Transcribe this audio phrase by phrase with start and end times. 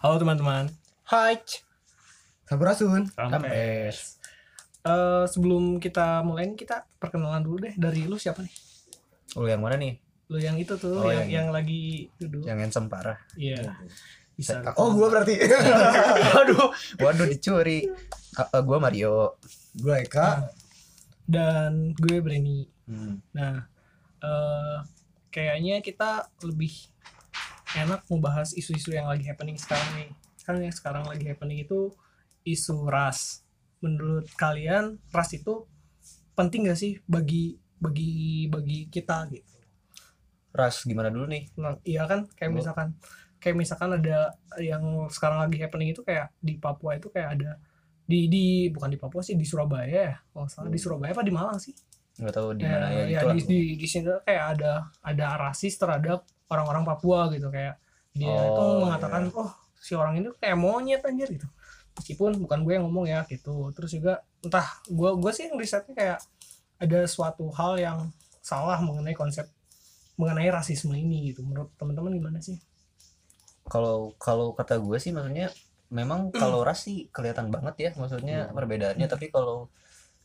[0.00, 0.72] Halo teman-teman.
[1.04, 1.36] Hai.
[2.48, 3.12] Sampurasun.
[3.12, 4.16] Kampes.
[4.80, 8.54] Eh sebelum kita mulai kita perkenalan dulu deh dari lu siapa nih?
[9.36, 10.00] Lu yang mana nih?
[10.32, 12.48] Lu yang itu tuh Oh, yang, yang- yang lagi duduk.
[12.48, 13.18] Yang handsome parah.
[13.36, 13.60] Iya.
[14.34, 14.64] Bisa.
[14.80, 15.36] Oh, gua berarti.
[16.32, 17.84] Waduh, waduh dicuri.
[18.32, 19.36] Uh, uh, gua Mario.
[19.76, 20.48] gua Eka.
[21.28, 22.64] Dan gue Breni.
[22.88, 23.20] Hmm.
[23.36, 23.68] Nah,
[24.18, 24.76] eh
[25.30, 26.72] kayaknya kita lebih
[27.78, 30.10] enak membahas isu-isu yang lagi happening sekarang nih.
[30.42, 31.94] Kan yang sekarang lagi happening itu
[32.42, 33.44] isu ras.
[33.84, 35.68] Menurut kalian ras itu
[36.34, 39.54] penting gak sih bagi bagi bagi kita gitu?
[40.50, 41.46] Ras gimana dulu nih?
[41.56, 42.98] Nah, iya kan kayak misalkan
[43.40, 47.56] kayak misalkan ada yang sekarang lagi happening itu kayak di Papua itu kayak ada
[48.04, 50.16] di di bukan di Papua sih di Surabaya ya.
[50.34, 51.72] Oh, salah di Surabaya apa di Malang sih?
[52.20, 53.32] Nggak tahu di mana ya, ya, lah.
[53.32, 57.78] di, di, di sini kayak ada ada rasis terhadap orang-orang Papua gitu kayak
[58.10, 61.48] dia itu Oh, mengatakan oh si orang ini kayak monyet anjir gitu.
[61.96, 63.70] Meskipun bukan gue yang ngomong ya gitu.
[63.72, 66.18] Terus juga entah gue gue sih yang risetnya kayak
[66.80, 67.98] ada suatu hal yang
[68.42, 69.46] salah mengenai konsep
[70.18, 71.46] mengenai rasisme ini gitu.
[71.46, 72.58] Menurut teman-teman gimana sih?
[73.70, 75.48] Kalau kalau kata gue sih maksudnya
[75.90, 79.06] memang kalau ras sih kelihatan banget ya maksudnya perbedaannya.
[79.06, 79.70] Tapi kalau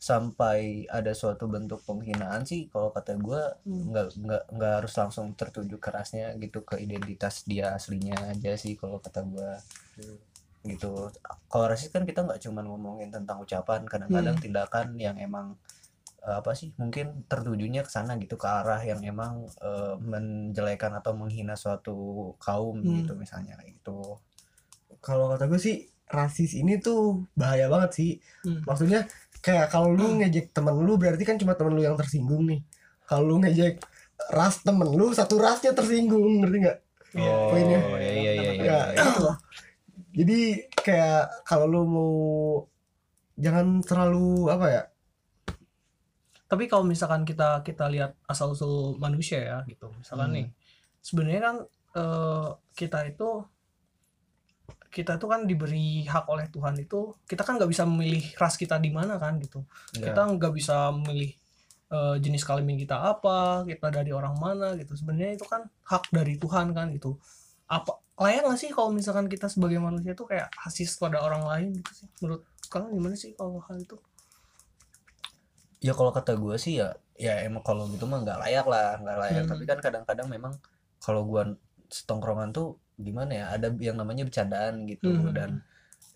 [0.06, 0.58] sampai
[0.98, 3.90] ada suatu bentuk penghinaan sih kalau kata gue Hmm.
[3.90, 9.02] nggak nggak nggak harus langsung tertuju kerasnya gitu ke identitas dia aslinya aja sih kalau
[9.02, 9.50] kata gue
[10.66, 11.10] gitu
[11.46, 14.44] kalau rasis kan kita nggak cuma ngomongin tentang ucapan kadang-kadang Hmm.
[14.44, 15.54] tindakan yang emang
[16.26, 21.14] eh, apa sih mungkin tertujunya ke sana gitu ke arah yang emang eh, menjelekan atau
[21.14, 21.94] menghina suatu
[22.38, 23.02] kaum Hmm.
[23.02, 24.18] gitu misalnya kayak gitu
[24.98, 25.76] Kalau kata gue sih
[26.06, 28.10] rasis ini tuh bahaya banget sih.
[28.42, 28.62] Hmm.
[28.66, 29.06] Maksudnya
[29.46, 32.60] kayak kalau lu ngejek temen lu berarti kan cuma temen lu yang tersinggung nih.
[33.06, 33.78] Kalau lu ngejek
[34.34, 36.78] ras temen lu satu rasnya tersinggung, ngerti nggak?
[37.16, 37.80] oh poinnya.
[37.96, 39.32] iya iya iya iya, Ya, iya.
[40.18, 40.38] Jadi
[40.76, 42.12] kayak kalau lu mau
[43.38, 44.82] jangan terlalu apa ya?
[46.46, 50.36] tapi kalau misalkan kita kita lihat asal usul manusia ya gitu misalkan Hmm.
[50.38, 50.46] nih
[51.02, 51.56] sebenarnya kan
[51.96, 53.28] eh, kita itu
[54.96, 58.80] kita itu kan diberi hak oleh Tuhan itu kita kan nggak bisa memilih ras kita
[58.80, 59.60] di mana kan gitu.
[59.92, 60.16] Iya.
[60.16, 61.36] kita nggak bisa memilih
[61.92, 64.96] eh, jenis kelamin kita apa kita dari orang mana gitu.
[64.96, 67.20] Sebenarnya itu kan hak dari Tuhan kan gitu.
[67.68, 71.68] Apa layak nggak sih kalau misalkan kita sebagai manusia itu kayak hasis pada orang lain
[71.76, 72.08] gitu sih?
[72.24, 74.00] Menurut kalian gimana sih kalau hal itu?
[75.84, 79.18] Ya kalau kata gue sih ya ya emang kalau gitu mah nggak layak lah nggak
[79.20, 79.42] layak.
[79.44, 79.50] Hmm.
[79.52, 80.52] tapi kan kadang-kadang memang
[81.00, 81.48] kalau gua
[81.92, 85.32] setongkrongan tuh gimana ya ada yang namanya bercandaan gitu Hmm.
[85.36, 85.50] dan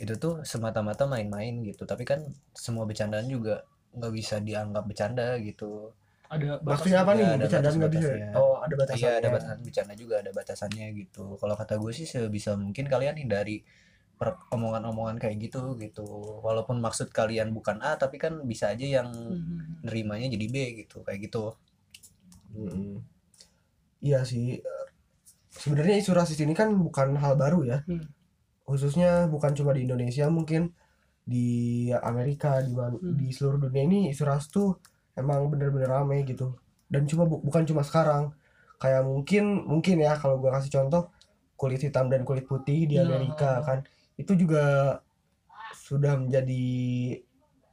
[0.00, 2.24] itu tuh semata-mata main-main gitu tapi kan
[2.56, 5.92] semua bercandaan juga nggak bisa dianggap bercanda gitu
[6.30, 7.26] ada Maksudnya apa nih?
[7.26, 8.06] ada Bercandaan nggak bisa.
[8.06, 8.38] batas-batasnya.
[8.38, 9.02] Oh, ada batasannya.
[9.02, 13.18] iya ada batasan bercanda juga ada batasannya gitu kalau kata gue sih sebisa mungkin kalian
[13.18, 13.66] hindari
[14.14, 16.06] per- omongan-omongan kayak gitu gitu
[16.40, 19.82] walaupun maksud kalian bukan A tapi kan bisa aja yang Hmm.
[19.82, 21.56] nerimanya jadi B gitu kayak gitu
[22.50, 23.02] Mm-mm.
[24.00, 24.58] Iya sih.
[25.60, 27.78] Sebenarnya isu rasis ini kan bukan hal baru ya.
[27.84, 28.08] Hmm.
[28.64, 30.72] Khususnya bukan cuma di Indonesia, mungkin
[31.20, 31.48] di
[31.92, 33.14] Amerika, di man- Hmm.
[33.14, 34.80] di seluruh dunia ini isu ras tuh
[35.14, 36.56] emang bener-bener rame gitu.
[36.88, 38.32] Dan cuma bu- bukan cuma sekarang.
[38.80, 41.12] Kayak mungkin mungkin ya kalau gua kasih contoh
[41.60, 43.04] kulit hitam dan kulit putih di Nah.
[43.04, 43.84] Amerika kan
[44.16, 44.96] itu juga
[45.76, 46.64] sudah menjadi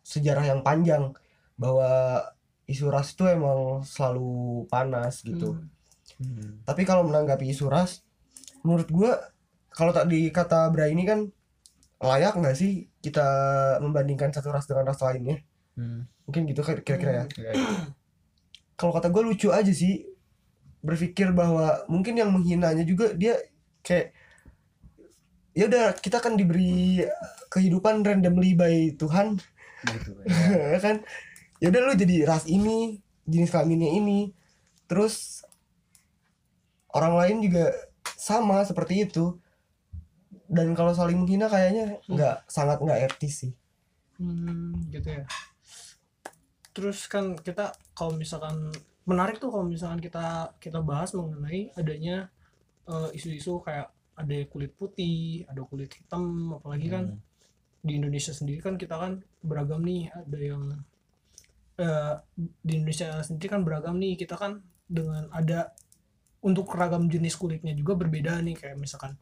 [0.04, 1.16] sejarah yang panjang
[1.56, 2.20] bahwa
[2.68, 5.56] isu ras itu emang selalu panas gitu.
[5.56, 5.72] Hmm.
[6.64, 8.02] Tapi kalau menanggapi isu ras,
[8.66, 9.12] menurut gua
[9.70, 11.30] kalau tadi kata Bra ini kan
[11.98, 13.26] layak nggak sih kita
[13.82, 15.38] membandingkan satu ras dengan ras lainnya?
[16.26, 17.26] Mungkin gitu kira- kira-kira ya.
[18.78, 20.06] Kalau kata gua lucu aja sih
[20.82, 23.38] berpikir bahwa mungkin yang menghinanya juga dia
[23.82, 24.14] kayak
[25.58, 27.02] ya udah kita kan diberi
[27.50, 29.42] kehidupan randomly by Tuhan.
[29.86, 30.78] Gitu ya.
[30.78, 31.02] ya kan?
[31.58, 34.34] Ya udah lu jadi ras ini jenis kelaminnya ini.
[34.86, 35.37] Terus
[36.94, 37.72] orang lain juga
[38.18, 39.36] sama seperti itu
[40.48, 43.54] dan kalau saling menghina kayaknya nggak sangat nggak etis sih
[44.18, 45.24] Hmm, gitu ya.
[46.76, 48.70] Terus kan kita kalau misalkan
[49.10, 52.30] menarik tuh kalau misalkan kita kita bahas mengenai adanya
[52.90, 53.88] eh, isu-isu kayak
[54.18, 57.22] ada kulit putih, ada kulit hitam, apalagi kan Hmm.
[57.88, 59.14] di Indonesia sendiri kan kita kan
[59.46, 60.64] beragam nih, ada yang
[61.78, 62.16] eh,
[62.66, 65.60] di Indonesia sendiri kan beragam nih, kita kan dengan ada
[66.44, 69.18] untuk ragam jenis kulitnya juga berbeda nih kayak misalkan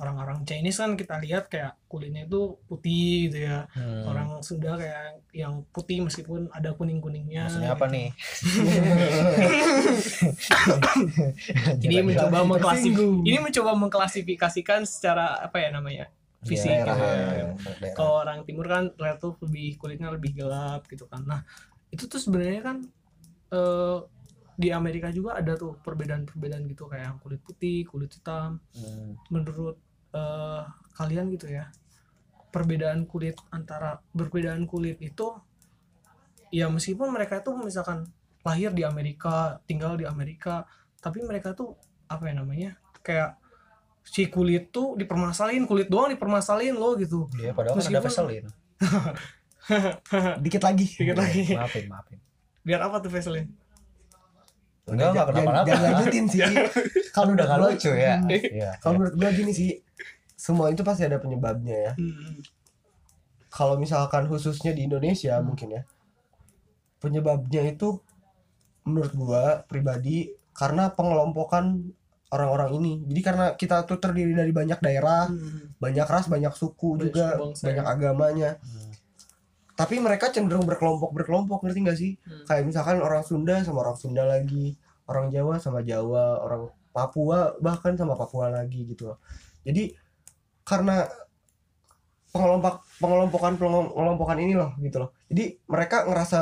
[0.00, 3.68] orang-orang Chinese kan kita lihat kayak kulitnya itu putih gitu ya.
[3.76, 4.08] Hmm.
[4.08, 8.08] orang Sunda kayak yang putih meskipun ada kuning kuningnya maksudnya apa nih?
[11.84, 16.08] Ini mencoba mengklasifikasi ini mencoba mengklasifikasikan secara apa ya namanya
[16.42, 17.86] fisik Daerah, gitu.
[17.86, 17.94] ya.
[17.94, 21.22] kalau orang timur kan lihat tuh lebih kulitnya lebih gelap gitu kan.
[21.22, 21.46] Nah
[21.92, 22.76] itu tuh sebenarnya kan
[23.54, 23.98] eh,
[24.54, 29.16] di Amerika juga ada tuh perbedaan-perbedaan gitu kayak kulit putih kulit hitam Hmm.
[29.28, 29.76] menurut
[30.12, 30.62] eh,
[30.92, 31.72] kalian gitu ya
[32.48, 35.32] perbedaan kulit antara perbedaan kulit itu
[36.48, 38.04] ya meskipun mereka tuh misalkan
[38.42, 40.68] lahir di Amerika tinggal di Amerika
[40.98, 41.72] tapi mereka tuh
[42.06, 42.70] apa ya namanya
[43.00, 43.40] kayak
[44.04, 48.48] si kulit tuh dipermasalahin kulit doang dipermasalahin loh gitu Iya, padahal kan ada Meskipun- Vaseline.
[50.44, 52.18] dikit lagi Dikit lagi Maafin, maafin.
[52.60, 53.48] biar apa tuh Vaseline
[54.84, 55.66] Enggak, enggak Jangan- kenapa-napa.
[55.66, 56.40] jangan lanjutin sih
[57.14, 58.14] kalau Udah gak lucu ya.
[58.24, 58.70] Iya.
[58.78, 59.70] kalau menurut gua gini sih
[60.34, 62.42] semua itu pasti ada penyebabnya ya Hmm.
[63.48, 65.46] kalau misalkan khususnya di Indonesia Hmm.
[65.46, 65.82] mungkin ya
[66.98, 67.98] penyebabnya itu
[68.82, 71.94] menurut gua pribadi karena pengelompokan
[72.28, 75.76] orang-orang ini jadi karena kita tuh terdiri dari banyak daerah Hmm.
[75.76, 77.92] banyak ras banyak suku Banyak juga bangsa, banyak ya.
[77.92, 78.91] agamanya Hmm.
[79.72, 82.12] Tapi mereka cenderung berkelompok berkelompok ngerti gak sih?
[82.24, 82.44] Hmm.
[82.44, 84.76] kayak misalkan orang Sunda sama orang Sunda lagi
[85.08, 89.12] orang Jawa sama Jawa orang Papua bahkan sama Papua lagi gitu.
[89.12, 89.18] Loh
[89.62, 89.94] jadi
[90.62, 91.06] karena
[92.32, 95.10] pengelompok pengelompokan pengelompokan ini loh gitu loh.
[95.28, 96.40] Jadi mereka ngerasa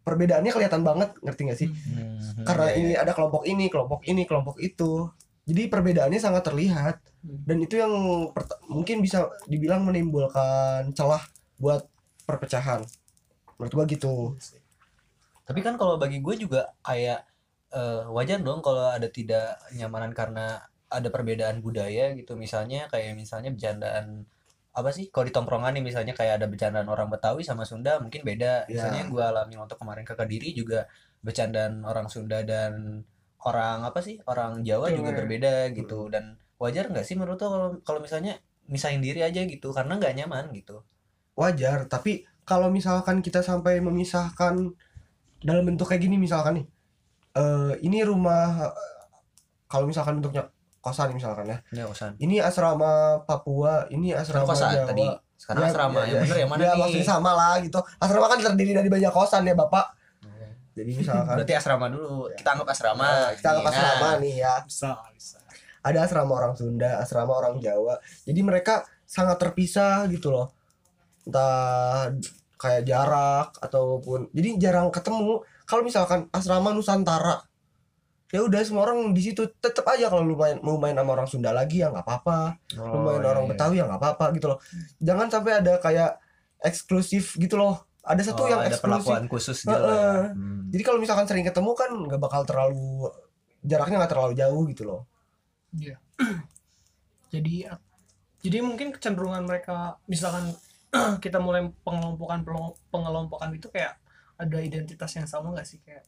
[0.00, 1.68] perbedaannya kelihatan banget ngerti gak sih?
[1.70, 2.42] Hmm.
[2.42, 5.06] karena Iya, ini ada kelompok ini kelompok ini kelompok itu
[5.48, 7.44] jadi perbedaannya sangat terlihat Hmm.
[7.44, 7.92] dan itu yang
[8.72, 11.20] mungkin bisa dibilang menimbulkan celah
[11.60, 11.84] buat
[12.24, 12.80] perpecahan
[13.60, 14.32] menurut gua gitu
[15.44, 17.26] Tapi kan kalau bagi gue juga kayak
[17.74, 22.34] eh, wajar dong kalau ada tidak nyamanan karena ada perbedaan budaya gitu.
[22.38, 24.26] Misalnya kayak misalnya bercandaan
[24.70, 28.22] apa sih kalau di tongkrongan nih misalnya kayak ada bercandaan orang Betawi sama Sunda mungkin
[28.22, 28.70] beda.
[28.70, 28.78] Ya.
[28.78, 30.86] Misalnya gue alami waktu kemarin ke Kediri juga
[31.22, 33.02] bercandaan orang Sunda dan
[33.42, 35.16] orang apa sih orang Jawa Jawa, juga ya.
[35.16, 39.72] berbeda gitu dan wajar nggak sih menurut lo kalau kalau misalnya misahin diri aja gitu
[39.72, 40.84] karena nggak nyaman gitu.
[41.32, 44.54] wajar tapi kalau misalkan kita sampai memisahkan
[45.40, 46.66] dalam bentuk kayak gini misalkan nih
[47.32, 48.68] eh ini rumah
[49.66, 50.50] kalau misalkan bentuknya
[50.80, 52.16] kosan misalkan ya Ya kosan.
[52.18, 55.04] ini asrama Papua ini asrama kosan Jawa tadi.
[55.34, 55.96] Sekarang Ya, asrama.
[55.96, 56.20] ya, yang ya.
[56.20, 56.80] bener yang mana ya nih?
[56.82, 59.99] maksudnya sama lah gitu asrama kan terdiri dari banyak kosan ya bapak Hmm.
[60.76, 62.30] Jadi misalkan Berarti asrama dulu.
[62.34, 63.04] Kita anggap asrama.
[63.04, 65.38] Nah, kita anggap Nah, asrama nih ya bisa bisa
[65.80, 67.96] ada asrama orang Sunda, asrama orang Jawa.
[68.28, 70.52] Jadi mereka sangat terpisah gitu loh.
[71.24, 72.12] Entah
[72.60, 75.40] kayak jarak ataupun jadi jarang ketemu.
[75.64, 77.40] Kalau misalkan asrama Nusantara,
[78.30, 81.28] ya udah semua orang di situ tetap aja kalau lu main mau main sama orang
[81.30, 82.60] Sunda lagi ya nggak apa-apa.
[82.76, 83.50] Lu Oh, main iya, orang iya.
[83.50, 84.58] Betawi ya nggak apa-apa gitu loh.
[85.00, 86.20] Jangan sampai ada kayak
[86.60, 87.88] eksklusif gitu loh.
[88.00, 88.82] Ada satu Oh, yang ada eksklusif.
[88.82, 90.32] perlakuan khusus gitu lah ya.
[90.32, 90.66] Hmm.
[90.68, 93.08] Jadi kalau misalkan sering ketemu kan nggak bakal terlalu
[93.60, 95.02] jaraknya nggak terlalu jauh gitu loh.
[95.72, 95.96] Iya.
[97.30, 97.76] jadi
[98.40, 100.50] jadi mungkin kecenderungan mereka misalkan
[101.24, 102.42] kita mulai pengelompokan
[102.88, 103.94] pengelompokan itu kayak
[104.34, 106.02] ada identitas yang sama nggak sih kayak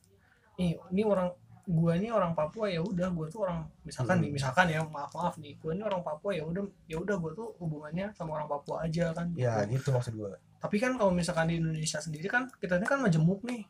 [0.56, 1.30] ini ini orang
[1.62, 4.24] gua ini orang Papua ya udah gua tuh orang misalkan Hmm.
[4.26, 7.30] nih misalkan ya maaf maaf nih gua ini orang Papua ya udah ya udah gua
[7.32, 9.78] tuh hubungannya sama orang Papua aja kan Ya gitu.
[9.78, 10.32] gitu maksud gue.
[10.62, 13.66] Tapi kan kalau misalkan di Indonesia sendiri kan kita ini kan majemuk nih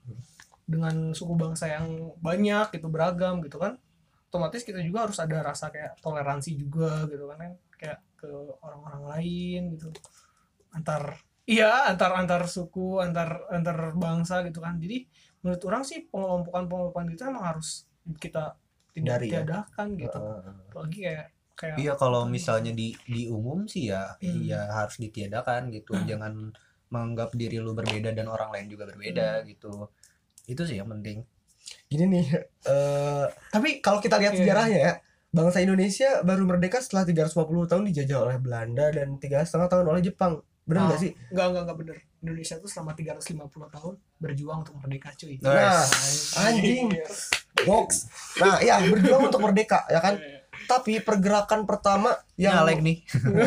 [0.68, 3.80] dengan suku bangsa yang banyak gitu beragam gitu kan
[4.28, 8.28] otomatis kita juga harus ada rasa kayak toleransi juga gitu kan kayak ke
[8.60, 9.88] orang-orang lain gitu
[10.72, 15.04] antar iya antar antar suku antar antar bangsa gitu kan jadi
[15.42, 17.88] menurut orang sih pengelompokan pengelompokan itu emang harus
[18.20, 18.56] kita
[18.92, 19.32] tidak Hindari ya.
[19.40, 20.52] tiadakan gitu Heeh.
[20.70, 24.40] apalagi kayak kayak Iya kalau misalnya di di umum sih ya Hmm.
[24.44, 25.92] ya harus ditiadakan gitu.
[26.10, 26.52] Jangan
[26.92, 28.92] menganggap diri lu berbeda dan orang lain juga Hmm.
[28.94, 29.88] berbeda gitu.
[30.44, 31.24] Itu sih yang penting.
[31.88, 32.26] Gini nih,
[32.66, 34.40] eh tapi kalau kita lihat Iya.
[34.44, 34.92] sejarahnya ya,
[35.30, 40.02] bangsa Indonesia baru merdeka setelah 350 tahun dijajah oleh Belanda dan tiga setengah tahun oleh
[40.02, 40.42] Jepang.
[40.62, 41.12] Benar nggak Ah, sih?
[41.32, 41.96] Enggak, enggak, enggak bener.
[42.22, 45.34] Indonesia tuh selama 350 tahun berjuang untuk merdeka cuy.
[45.40, 45.82] Nah,
[46.38, 46.86] anjing.
[47.62, 48.06] Box.
[48.38, 50.18] Nah, ya berjuang untuk merdeka ya kan.
[50.68, 52.96] Tapi pergerakan pertama yang Nyalek nih.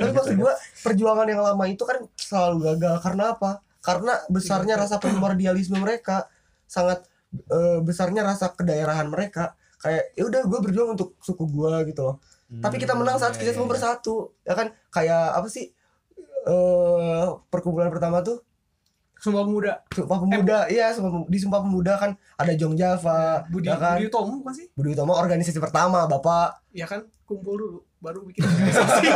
[0.00, 3.50] Tapi maksud gua perjuangan yang lama itu kan selalu gagal karena apa?
[3.82, 6.30] Karena besarnya rasa primordialisme mereka,
[6.70, 7.02] sangat
[7.34, 9.58] eh, besarnya rasa kedaerahan mereka.
[9.82, 12.16] Kayak ya udah gue berjuang untuk suku gua gitu loh.
[12.52, 13.74] Tapi kita menang saat Hmm, kita iya, semua iya.
[13.74, 14.14] bersatu,
[14.46, 14.68] ya kan?
[14.92, 15.66] Kayak apa sih?
[16.42, 18.42] eh perkumpulan pertama tuh
[19.22, 19.72] Sumpah Pemuda.
[19.88, 23.94] Sumpah Pemuda, iya Sumpah- di Sumpah Pemuda kan ada Jong Java, Budi ya kan?
[23.96, 24.66] Budi Utomo bukan sih?
[24.72, 26.66] Budi Utomo organisasi pertama, Bapak.
[26.70, 29.06] Ya kan kumpul dulu baru bikin organisasi.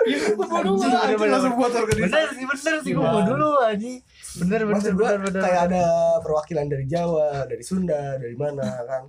[0.00, 1.32] Iya kumpul dulu Anjing, anjing, bener-bener.
[1.32, 2.06] langsung buat organisasi.
[2.06, 3.10] bener sih bener sih Gimana?
[3.10, 3.90] gua dulu aja
[4.30, 5.84] bener bener Maksud bener bener kayak ada
[6.22, 9.02] perwakilan dari Jawa, dari Sunda, dari mana kan.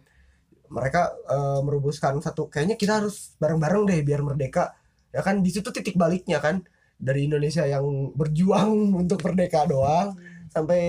[0.65, 4.73] Mereka eh, merumuskan satu kayaknya kita harus bareng-bareng deh biar merdeka.
[5.11, 6.63] Ya kan di situ titik baliknya kan
[7.01, 10.13] dari Indonesia yang berjuang untuk merdeka doang
[10.53, 10.81] sampai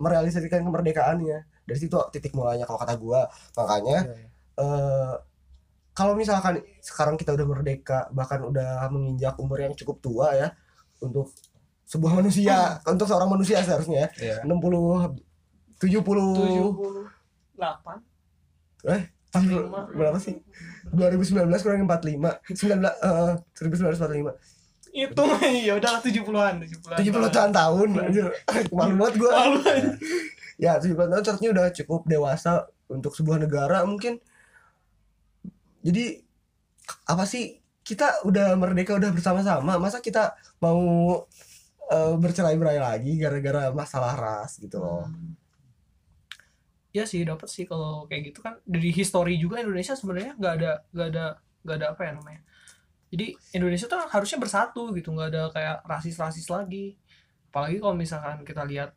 [0.00, 1.38] merealisasikan kemerdekaannya.
[1.64, 3.28] Dari situ titik mulanya kalau kata gua.
[3.56, 3.98] Makanya
[4.54, 5.12] eh
[5.94, 10.48] kalau misalkan sekarang kita udah merdeka bahkan udah menginjak umur yang cukup tua ya
[10.98, 11.30] untuk
[11.86, 14.48] sebuah manusia untuk seorang manusia seharusnya ya Iya.
[14.48, 15.20] 60
[15.78, 17.98] 70 delapan.
[18.88, 19.02] Eh
[19.94, 20.38] berapa sih?
[20.94, 24.53] 2019 kurang 45 19 eh 1945
[24.94, 25.24] itu
[25.66, 28.30] ya udahlah puluhan tujuh puluhan 70 tahun tahun anjir.
[28.78, 29.30] Malu banget gua.
[29.34, 29.58] Malu,
[30.54, 34.22] ya 70 tahun seharusnya udah cukup dewasa untuk sebuah negara mungkin.
[35.82, 36.22] Jadi
[37.10, 40.78] apa sih kita udah merdeka udah bersama-sama masa kita mau
[41.90, 45.10] eh, bercerai-berai lagi gara-gara masalah ras gitu loh?
[46.94, 48.62] Ya sih dapat sih kalau kayak gitu kan.
[48.62, 51.24] Dari history juga Indonesia sebenarnya nggak ada nggak ada
[51.66, 52.42] nggak ada apa ya namanya
[53.14, 56.98] jadi Indonesia tuh harusnya bersatu gitu nggak ada kayak rasis-rasis lagi.
[57.54, 58.90] Apalagi kalau misalkan kita lihat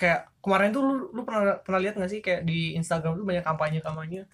[0.00, 3.44] kayak kemarin tuh lu, lu pernah pernah lihat nggak sih kayak di Instagram tuh banyak
[3.44, 4.24] kampanye kampanye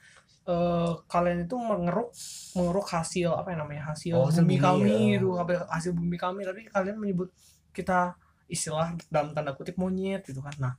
[0.48, 2.14] eh kalian itu mengeruk
[2.56, 5.20] mengeruk hasil apa ya namanya hasil Oh, bumi bumi, kami ya.
[5.20, 5.28] itu
[5.68, 6.40] hasil bumi kami.
[6.46, 7.28] Tapi kalian menyebut
[7.75, 8.14] kita
[8.48, 10.54] istilah dalam tanda kutip monyet gitu kan.
[10.62, 10.72] Nah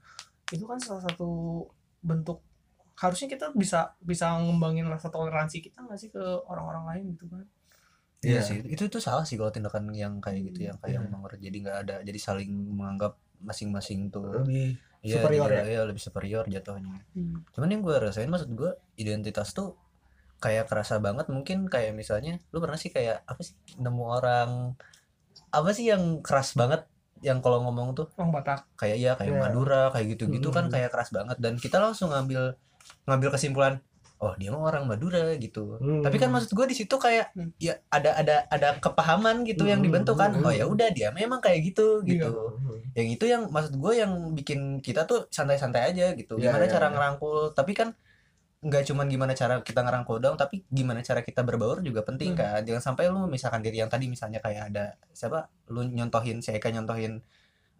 [0.49, 1.61] itu kan salah satu
[2.01, 2.41] bentuk
[2.97, 6.19] harusnya kita bisa bisa ngembangin rasa toleransi kita nggak sih ke
[6.49, 7.45] orang-orang lain gitu kan
[8.19, 8.41] Iya Iya.
[8.43, 11.07] sih, itu itu salah sih kalau tindakan yang kayak gitu, yang kayak Iya.
[11.07, 15.63] menurut jadi nggak ada, jadi saling menganggap masing-masing tuh, lebih iya, superior jadi, ya?
[15.65, 16.99] iya, lebih superior jatuhnya.
[17.55, 19.79] Cuman yang gue rasain maksud gue identitas tuh
[20.37, 24.71] kayak kerasa banget mungkin kayak misalnya lu pernah sih kayak apa sih nemu orang
[25.51, 26.87] apa sih yang keras banget
[27.19, 29.41] yang kalau ngomong tuh orang Batak kayak iya kayak Iya.
[29.43, 30.71] Madura kayak gitu-gitu kan Hmm.
[30.71, 32.55] kayak keras banget dan kita langsung ngambil
[33.03, 33.83] ngambil kesimpulan
[34.19, 36.03] oh dia mah orang Madura gitu Hmm.
[36.03, 37.55] tapi kan maksud gue di situ kayak Hmm.
[37.55, 40.73] ya ada ada ada kepahaman gitu yang Hmm, dibentuk kan hmm, oh ya hmm.
[40.75, 42.27] udah dia memang kayak gitu Iya.
[42.27, 42.31] gitu
[42.93, 46.71] yang itu yang maksud gue yang bikin kita tuh santai-santai aja gitu Iya, gimana iya,
[46.71, 46.93] cara iya.
[46.93, 47.95] ngerangkul tapi kan
[48.59, 52.39] nggak cuman gimana cara kita ngerangkul doang tapi gimana cara kita berbaur juga penting Hmm.
[52.43, 56.51] kan jangan sampai lu misalkan diri yang tadi misalnya kayak ada siapa lu nyontohin si
[56.51, 57.23] Eka nyontohin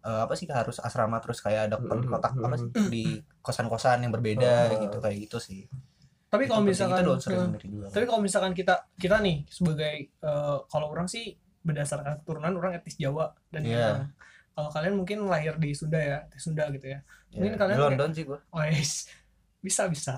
[0.00, 2.62] eh, apa sih harus asrama terus kayak ada Hmm, kotak hmm, apa hmm.
[2.64, 3.04] sih di
[3.44, 4.88] kosan-kosan yang berbeda Oh.
[4.88, 5.68] gitu kayak gitu sih
[6.30, 10.56] tapi kalau misalkan sering eh, sendiri juga tapi kalau misalkan kita kita nih sebagai eh,
[10.70, 13.60] kalau orang sih berdasarkan keturunan orang etnis Jawa dan.
[13.66, 14.08] Minang.
[14.50, 17.00] kalau kalian mungkin lahir di Sunda ya di Sunda gitu ya
[17.32, 19.08] mungkin Ya, kalian di London sih gua oh yes.
[19.60, 20.14] bisa bisa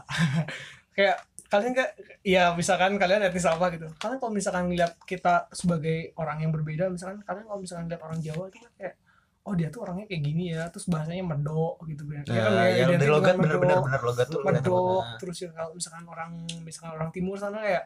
[0.96, 1.20] kayak
[1.52, 1.92] kalian kayak
[2.24, 6.88] ya misalkan kalian etnis apa gitu kalian kalau misalkan lihat kita sebagai orang yang berbeda
[6.88, 8.94] misalkan kalian kalau misalkan lihat orang Jawa itu kan kayak
[9.42, 12.22] oh dia tuh orangnya kayak gini ya terus bahasanya medok gitu kan.
[12.30, 16.04] Ya, kan ya, dari logat medok bener-bener bener logat tuh medok terus ya kalau misalkan
[16.06, 16.30] orang
[16.62, 17.84] misalkan orang timur sana kayak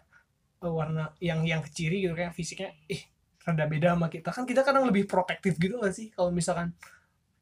[0.60, 3.00] eh, warna yang yang keciri gitu kayak fisiknya ih
[3.46, 4.28] rada beda sama kita.
[4.34, 6.12] Kan kita kadang lebih protektif gitu gak sih?
[6.12, 6.76] Kalau misalkan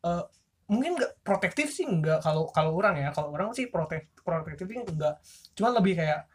[0.06, 0.24] eh,
[0.64, 3.10] mungkin nggak protektif sih enggak kalau kalau orang ya.
[3.10, 5.14] Kalau orang sih protek protektifnya enggak
[5.58, 6.30] cuma lebih kayak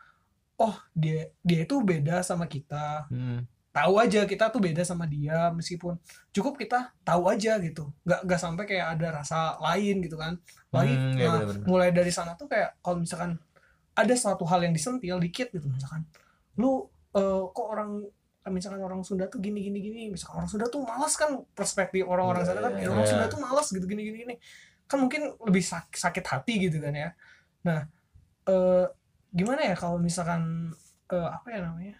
[0.59, 3.07] oh dia dia itu beda sama kita.
[3.07, 3.47] Hmm.
[3.79, 5.95] Tahu aja kita tuh beda sama dia meskipun
[6.29, 7.89] cukup kita tahu aja gitu.
[8.03, 10.35] Nggak nggak sampai kayak ada rasa lain gitu kan.
[10.69, 11.63] Lagi Hmm, iya nah, bener-bener.
[11.63, 13.39] mulai dari sana tuh kayak kalau misalkan
[13.93, 16.03] ada suatu hal yang disentil dikit gitu misalkan
[16.55, 18.03] lu eh, kok orang
[18.49, 20.01] misalkan orang Sunda tuh gini gini gini.
[20.09, 23.11] Misalkan orang Sunda tuh malas kan perspektif orang-orang Iya, sana kan "Ya, orang iya.
[23.11, 24.35] Sunda tuh malas gitu gini gini gini.
[24.89, 27.09] Kan mungkin lebih sak- sakit hati gitu kan ya.
[27.61, 27.85] Nah
[28.45, 28.85] eh,
[29.29, 30.73] gimana ya kalau misalkan
[31.07, 31.93] eh, apa ya namanya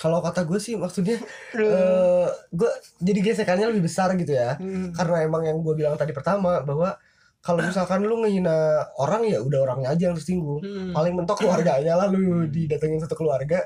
[0.00, 1.20] kalau kata gue sih maksudnya
[1.60, 2.70] eh gue
[3.04, 4.56] jadi gesekannya lebih besar gitu ya.
[4.56, 4.96] Hmm.
[4.96, 6.96] karena emang yang gue bilang tadi pertama bahwa
[7.40, 8.52] kalau misalkan lu ngehina
[9.00, 10.92] orang ya udah orangnya aja yang tersinggung Hmm.
[10.92, 13.64] paling mentok keluarganya lah lu didatengin satu keluarga.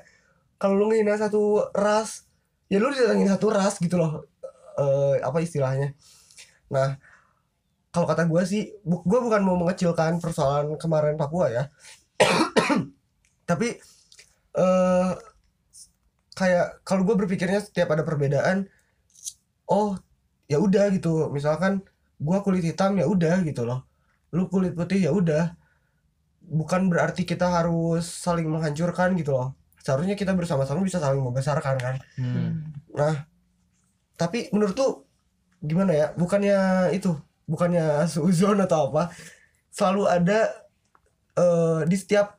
[0.58, 2.26] Kalau lu ngehina satu ras
[2.70, 4.26] ya lu didatengin satu ras gitu loh.
[4.78, 5.90] Eh apa istilahnya?
[6.70, 6.98] Nah
[7.90, 11.62] kalau kata gue sih bu gue bukan mau mengecilkan persoalan kemarin Papua ya.
[13.50, 13.68] Tapi
[14.54, 15.10] eh
[16.34, 18.66] kayak kalau gue berpikirnya setiap ada perbedaan
[19.68, 19.96] oh
[20.48, 21.32] ya udah gitu.
[21.32, 21.84] Misalkan
[22.20, 23.84] gua kulit hitam ya udah gitu loh.
[24.34, 25.56] Lu kulit putih ya udah.
[26.44, 29.56] Bukan berarti kita harus saling menghancurkan gitu loh.
[29.80, 31.94] Seharusnya kita bersama-sama bisa saling membesarkan kan?
[32.16, 32.72] Hmm.
[32.94, 33.26] nah
[34.14, 35.04] tapi menurut tuh
[35.60, 36.06] gimana ya?
[36.16, 37.12] Bukannya itu
[37.48, 39.12] bukannya suzon atau apa?
[39.72, 40.38] Selalu ada
[41.36, 42.38] eh, di setiap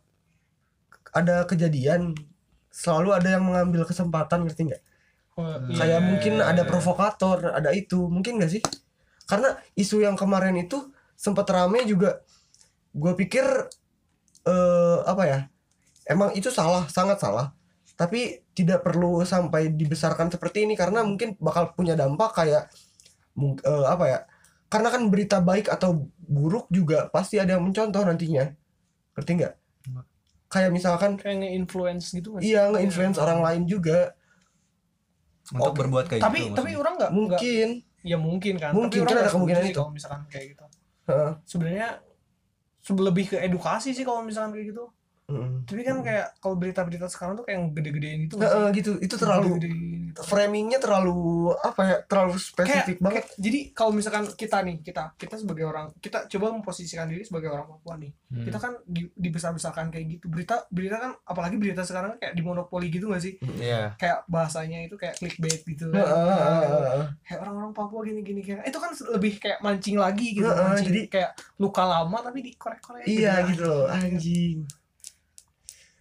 [1.16, 2.12] ada kejadian
[2.76, 4.84] selalu ada yang mengambil kesempatan ngerti nggak?
[5.40, 6.04] Oh, kayak Iya.
[6.04, 8.08] mungkin ada provokator ada itu.
[8.08, 8.64] Mungkin gak sih?
[9.28, 12.20] Karena isu yang kemarin itu sempat rame juga.
[12.96, 13.44] Gue pikir
[14.46, 15.40] eh apa ya?
[16.08, 17.52] Emang itu salah sangat salah.
[17.96, 22.72] Tapi tidak perlu sampai dibesarkan seperti ini karena mungkin bakal punya dampak kayak
[23.40, 24.20] eh, apa ya?
[24.72, 28.52] Karena kan berita baik atau buruk juga pasti ada yang mencontoh nantinya.
[29.16, 29.54] Ngerti nggak
[30.56, 32.50] kayak misalkan kayak nge-influence gitu sih?
[32.50, 34.16] iya nge-influence orang lain juga
[35.46, 35.78] untuk Oke.
[35.78, 36.80] berbuat kayak tapi gitu tapi maksudnya.
[36.80, 37.68] orang nggak mungkin
[38.02, 39.76] ya mungkin kan Mungkin, tapi orang kan ada kemungkinan itu.
[39.76, 40.64] kalau misalkan kayak gitu
[41.06, 41.32] Heeh.
[41.44, 41.88] sebenarnya
[42.80, 44.90] sebe- lebih ke edukasi sih kalau misalkan kayak gitu
[45.26, 45.66] Mm-mm.
[45.66, 49.16] tapi kan kayak kalau berita-berita sekarang tuh kayak yang gede-gedein gitu nggak Heeh, gitu itu
[49.16, 50.22] terlalu gitu.
[50.22, 51.18] framingnya terlalu
[51.58, 55.66] apa ya terlalu kayak, spesifik banget kayak- jadi kalau misalkan kita nih kita kita sebagai
[55.66, 58.44] orang kita coba memposisikan diri sebagai orang Papua nih Hmm.
[58.44, 62.88] kita kan di, dibesar-besarkan kayak gitu berita berita kan apalagi berita sekarang kan kayak dimonopoli
[62.88, 63.98] gitu gak sih Iya.
[63.98, 67.06] kayak bahasanya itu kayak clickbait gitu Heeh, kan heeh, heeh.
[67.24, 71.10] kayak orang-orang Papua gini-gini kayak itu kan lebih kayak mancing lagi gitu Heeh, mancing jadi-
[71.10, 73.58] kayak luka lama tapi dikorek-korek iya gitu.
[73.58, 74.58] gitu loh anjing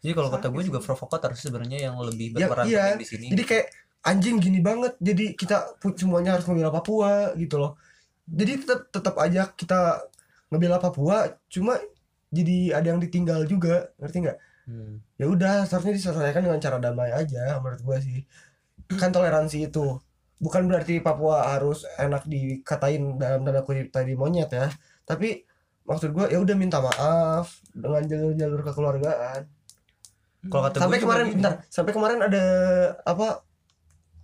[0.04, 2.82] Jadi kalau kata gue juga provokator sih sebenarnya yang lebih Ya, berperan iya.
[2.92, 3.26] penting di sini.
[3.32, 3.66] jadi kayak
[4.04, 4.92] anjing gini banget.
[5.00, 7.80] Jadi kita semuanya harus membela Papua gitu loh.
[8.28, 10.04] Jadi tetap tetap aja kita
[10.52, 11.80] ngebela Papua cuma
[12.28, 13.88] jadi ada yang ditinggal juga.
[13.96, 14.38] Ngerti nggak?
[14.64, 14.96] Hmm.
[15.20, 18.24] ya udah seharusnya diselesaikan dengan cara damai aja menurut gua sih.
[18.88, 20.00] Kan toleransi itu
[20.36, 24.68] bukan berarti Papua harus enak dikatain dalam tanda kutip tadi monyet ya.
[25.04, 25.44] Tapi
[25.84, 29.44] maksud gua ya udah minta maaf dengan jalur-jalur kekeluargaan
[30.46, 31.52] Kalau kata sampai kemarin bentar.
[31.66, 32.44] Sampai kemarin ada
[33.02, 33.42] apa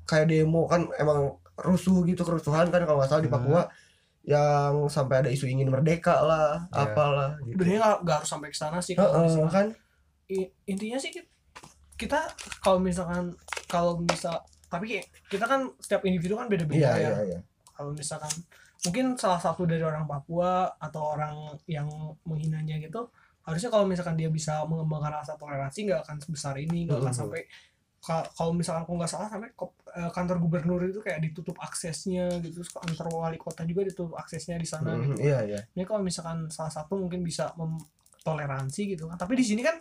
[0.05, 3.39] kayak demo kan emang rusuh gitu kerusuhan kan kalau nggak salah di Hmm.
[3.39, 3.63] Papua.
[4.21, 6.85] Yang sampai ada isu ingin merdeka lah Ya.
[6.85, 7.57] apalah gitu.
[7.57, 9.67] Sebenarnya nggak harus sampai ke sana sih kalau Heeh, misalkan kan?
[10.29, 11.29] I- intinya sih ki-
[11.97, 12.21] kita
[12.61, 13.33] kalau misalkan
[13.67, 17.13] kalau misal tapi kita kan setiap individu kan beda-beda iya ya.
[17.27, 17.39] iya.
[17.71, 18.31] Kalau misalkan
[18.81, 21.35] mungkin salah satu dari orang Papua atau orang
[21.67, 21.89] yang
[22.23, 23.09] menghinanya gitu
[23.41, 27.41] harusnya kalau misalkan dia bisa mengembangkan rasa toleransi nggak akan sebesar ini nggak akan sampai
[28.01, 29.49] ka- kalau misalkan aku nggak salah sampai
[29.97, 32.61] eh, kantor gubernur itu kayak ditutup aksesnya gitu.
[32.61, 35.21] Terus kantor wali kota juga ditutup aksesnya di sana gitu.
[35.21, 35.61] iya iya.
[35.73, 37.53] Ini kalau misalkan salah satu mungkin bisa
[38.21, 39.17] toleransi gitu kan.
[39.17, 39.77] Tapi di sini kan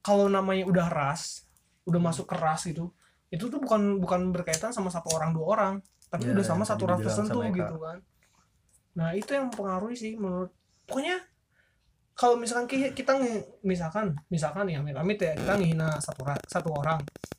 [0.00, 1.46] kalau namanya udah ras
[1.86, 2.90] udah masuk ke ras gitu
[3.26, 5.74] itu tuh bukan bukan berkaitan sama satu orang dua orang.
[6.06, 7.98] Tapi Ya, udah sama yang satu ras tertentu gitu kan.
[8.96, 10.50] Nah itu yang mempengaruhi sih menurut
[10.86, 11.18] pokoknya
[12.16, 13.12] kalau misalkan ki- kita
[13.60, 16.96] misalkan misalkan ya amit-amit ya kita ngehina satu satu orang.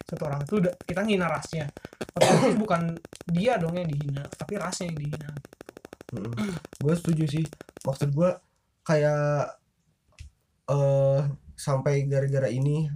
[0.08, 1.66] Satu orang itu udah kita ngehina rasnya.
[2.14, 2.82] Otomatis bukan
[3.28, 5.30] dia dong yang dihina tapi rasnya yang dihina.
[6.78, 7.46] Gue setuju sih.
[7.84, 8.30] Maksud gue
[8.86, 9.52] kayak
[10.68, 11.22] eh
[11.58, 12.88] sampai gara-gara ini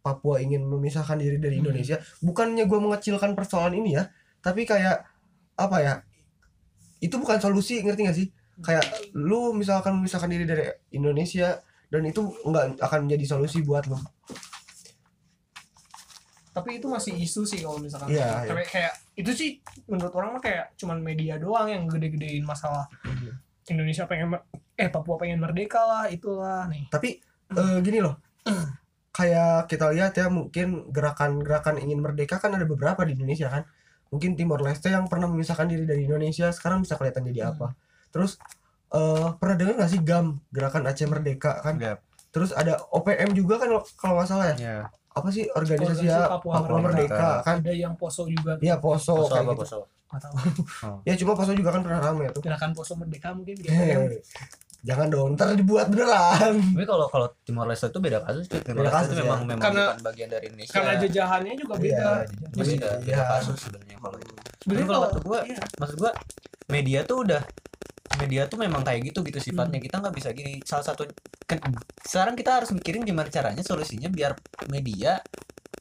[0.00, 1.68] Papua ingin memisahkan diri dari Hmm.
[1.68, 1.96] Indonesia.
[2.18, 4.08] Bukannya gue mengecilkan persoalan ini ya
[4.40, 5.04] tapi kayak
[5.54, 5.94] apa ya
[6.98, 8.28] itu bukan solusi ngerti gak sih
[8.60, 8.84] kayak
[9.16, 13.98] lu misalkan memisahkan diri dari Indonesia dan itu nggak akan menjadi solusi buat lu.
[16.50, 18.10] Tapi itu masih isu sih kalau misalkan.
[18.10, 19.50] Iya, tapi kayak itu sih
[19.86, 22.90] menurut orang mah kayak cuman media doang yang gede-gedein masalah
[23.70, 24.34] Indonesia pengen
[24.74, 26.90] eh Papua pengen merdeka lah itulah nih.
[26.90, 27.22] Tapi
[27.54, 28.18] eh, gini loh.
[29.10, 33.62] Kayak kita lihat ya mungkin gerakan-gerakan ingin merdeka kan ada beberapa di Indonesia kan.
[34.10, 37.52] Mungkin Timor Leste yang pernah memisahkan diri dari Indonesia sekarang bisa kelihatan jadi Hmm.
[37.54, 37.68] apa
[38.10, 38.36] terus
[38.88, 42.02] eh pernah dengar nggak sih GAM gerakan Aceh Merdeka kan Enggak.
[42.28, 44.76] terus ada OPM juga kan kalau nggak salah ya Ya.
[45.10, 46.90] apa sih organisasi Organisasi ya Papua Papua, Merdeka.
[47.06, 48.58] Merdeka kan ada yang poso juga.
[48.58, 49.62] Iya Poso, Poso kayak apa gitu.
[49.64, 49.78] poso?
[50.08, 50.34] Nggak tahu
[51.02, 53.98] ya cuma Poso juga kan pernah rame tuh gerakan poso merdeka mungkin gitu ya
[54.80, 58.48] jangan dong ntar dibuat beneran Tapi kalau kalau Timor Leste itu beda kasus.
[58.48, 59.24] Timor Beda Leste kasus, itu ya.
[59.24, 60.72] memang memang Karena- bukan bagian dari Indonesia.
[60.72, 63.22] karena jajahannya juga Iya, beda Jadi Masih- beda, beda iya.
[63.28, 64.32] kasus sebenarnya kalau itu.
[64.58, 65.58] sebenarnya kalau kalau kata gua, iya.
[65.76, 66.12] maksud gua
[66.66, 67.42] media tuh udah
[68.20, 69.86] media tuh memang kayak gitu gitu sifatnya Hmm.
[69.86, 71.08] kita nggak bisa gini salah satu
[71.42, 71.58] kan,
[72.00, 75.18] sekarang kita harus mikirin gimana caranya solusinya biar media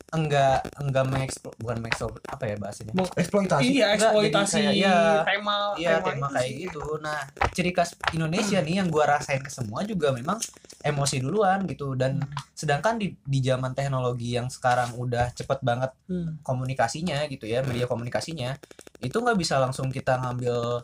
[0.10, 4.98] enggak enggak mengeksplo bukan mengeksplo apa ya bahasanya eksploitasi iya Enggak, eksploitasi kayak, iya.
[5.22, 6.58] tema Iya tema itu kayak sih.
[6.66, 6.82] gitu.
[6.98, 7.20] Nah
[7.52, 10.42] ciri khas Indonesia nih yang gua rasain ke semua juga memang
[10.82, 12.18] emosi duluan gitu dan
[12.52, 16.42] sedangkan di di zaman teknologi yang sekarang udah cepet banget Hmm.
[16.42, 18.58] komunikasinya gitu ya media komunikasinya
[19.00, 20.82] itu nggak bisa langsung kita ngambil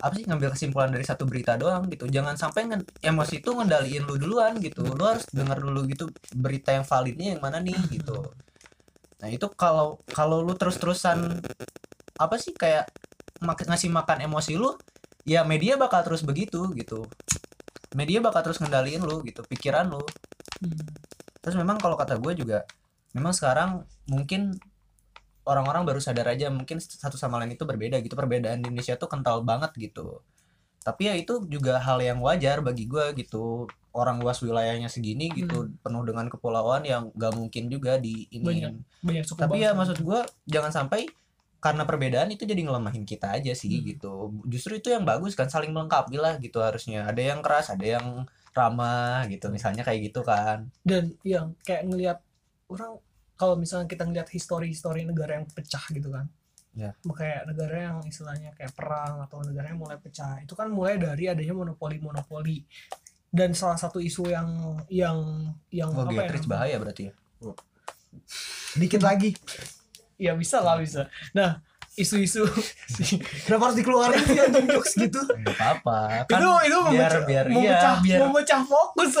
[0.00, 2.04] apa sih ngambil kesimpulan dari satu berita doang gitu.
[2.08, 4.82] Jangan sampai nge- emosi itu ngendaliin lu duluan gitu.
[4.84, 8.16] Lu harus dengar dulu gitu berita yang validnya yang mana nih gitu.
[9.22, 11.40] Nah itu kalau kalau lu terus terusan
[12.18, 12.86] apa sih kayak
[13.42, 14.70] mak- ngasih makan emosi lu
[15.24, 17.04] ya media bakal terus begitu gitu.
[17.94, 20.02] Media bakal terus ngendaliin lu gitu pikiran lu.
[20.62, 20.86] Hmm.
[21.44, 22.64] terus memang kalau kata gue juga
[23.12, 24.56] memang sekarang mungkin
[25.44, 28.16] orang-orang baru sadar aja mungkin satu sama lain itu berbeda gitu.
[28.16, 30.20] Perbedaan di Indonesia tuh kental banget gitu.
[30.84, 33.68] Tapi ya itu juga hal yang wajar bagi gue gitu.
[33.94, 38.44] Orang luas wilayahnya segini gitu penuh dengan kepulauan yang gak mungkin juga di ini.
[38.44, 41.08] Banyak banyak tapi ya maksud gue jangan sampai
[41.64, 43.84] karena perbedaan itu jadi ngelemahin kita aja sih Hmm.
[43.88, 44.14] gitu.
[44.44, 47.08] Justru itu yang bagus kan saling melengkapi lah gitu harusnya.
[47.08, 50.68] Ada yang keras ada yang ramah gitu misalnya kayak gitu kan.
[50.84, 52.18] Dan yang kayak ngelihat
[52.68, 53.00] orang
[53.34, 56.26] kalau misalnya kita ngelihat histori-histori negara yang pecah gitu kan.
[56.74, 56.90] Ya.
[57.06, 61.30] kayak negara yang istilahnya kayak perang atau negara yang mulai pecah itu kan mulai dari
[61.30, 62.66] adanya monopoli monopoli
[63.30, 65.18] dan salah satu isu yang yang
[65.70, 67.14] yang Wah, apa ya bahaya berarti ya.
[68.78, 69.34] Dikit lagi.
[70.14, 71.10] Ya bisa lah bisa.
[71.34, 71.58] Nah
[71.94, 72.42] isu-isu
[73.46, 77.44] kenapa harus dikeluarin sih anjing jokes gitu nggak apa-apa kan itu itu biar memecah biar
[77.46, 79.12] iya memecah, biar memecah fokus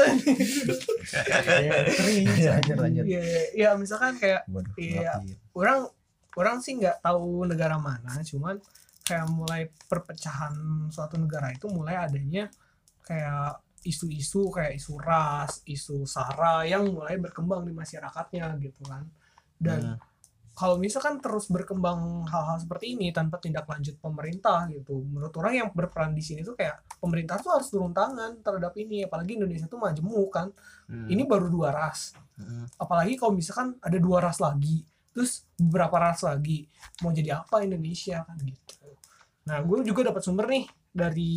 [1.04, 3.22] Serius, lanjut lanjut ya,
[3.54, 5.22] ya misalkan kayak Waduh, Iya.
[5.22, 5.36] iya.
[5.54, 5.86] orang
[6.34, 8.58] orang sih nggak tahu negara mana cuman
[9.04, 10.54] kayak mulai perpecahan
[10.90, 12.48] suatu negara itu mulai adanya
[13.04, 19.04] kayak isu-isu kayak isu ras isu sara yang mulai berkembang di masyarakatnya gitu kan
[19.60, 20.13] dan Hmm.
[20.54, 25.68] Kalau misalkan terus berkembang hal-hal seperti ini tanpa tindak lanjut pemerintah gitu menurut orang yang
[25.74, 29.82] berperan di sini tuh kayak pemerintah tuh harus turun tangan terhadap ini apalagi Indonesia tuh
[29.82, 30.48] majemuk kan
[30.84, 31.08] Hmm.
[31.08, 32.68] ini baru dua ras Hmm.
[32.76, 34.84] apalagi kalau misalkan ada dua ras lagi
[35.16, 36.68] terus beberapa ras lagi
[37.00, 38.84] mau jadi apa Indonesia kan gitu
[39.48, 41.32] nah gue juga dapat sumber nih dari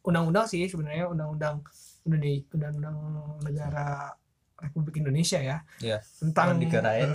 [0.00, 1.60] undang-undang sih sebenarnya undang-undang
[2.08, 2.96] Indonesia undang-undang
[3.44, 4.16] negara
[4.60, 5.64] Republik Indonesia ya.
[5.80, 5.98] Iya.
[6.20, 7.10] tentang Jangan dikirain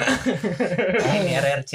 [1.21, 1.73] ini RRC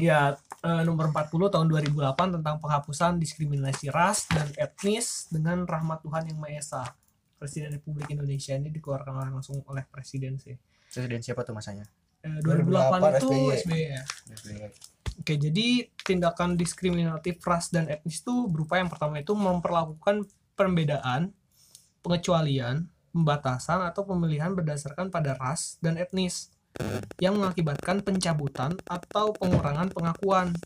[0.00, 0.32] ya
[0.64, 6.38] eh, nomor 40 tahun 2008 tentang penghapusan diskriminasi ras dan etnis dengan rahmat Tuhan yang
[6.40, 6.84] Maha Esa.
[7.36, 10.54] Presiden Republik Indonesia ini dikeluarkan langsung oleh presiden sih.
[10.86, 11.82] Presiden siapa tuh masanya?
[12.22, 13.30] Eh, 2008 itu
[13.66, 13.84] SBY.
[14.30, 14.70] SBY ya.
[15.18, 21.34] Oke, jadi tindakan diskriminatif ras dan etnis itu berupa yang pertama itu memperlakukan perbedaan,
[22.00, 26.48] pengecualian, pembatasan atau pemilihan berdasarkan pada ras dan etnis
[27.20, 30.56] yang mengakibatkan pencabutan atau pengurangan pengakuan,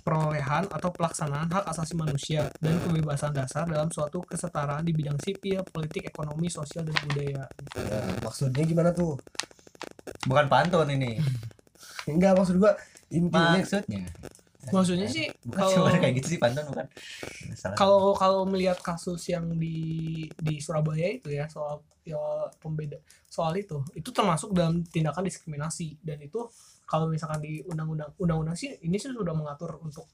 [0.00, 5.60] perolehan atau pelaksanaan hak asasi manusia dan kebebasan dasar dalam suatu kesetaraan di bidang sipil,
[5.68, 7.44] politik, ekonomi, sosial dan budaya.
[7.76, 9.20] Nah, maksudnya gimana tuh?
[10.24, 11.20] Bukan pantun ini.
[12.08, 12.72] Enggak maksud gua
[13.06, 14.02] intinya maksudnya
[14.72, 16.86] Maksudnya sih bukan kalau kayak gitu sih pantun bukan.
[17.78, 22.18] Kalau kalau melihat kasus yang di di Surabaya itu ya soal ya
[22.62, 25.98] pembeda soal itu itu termasuk dalam tindakan diskriminasi.
[26.02, 26.46] Dan itu
[26.86, 30.06] kalau misalkan di undang-undang undang-undang sih ini sih sudah mengatur untuk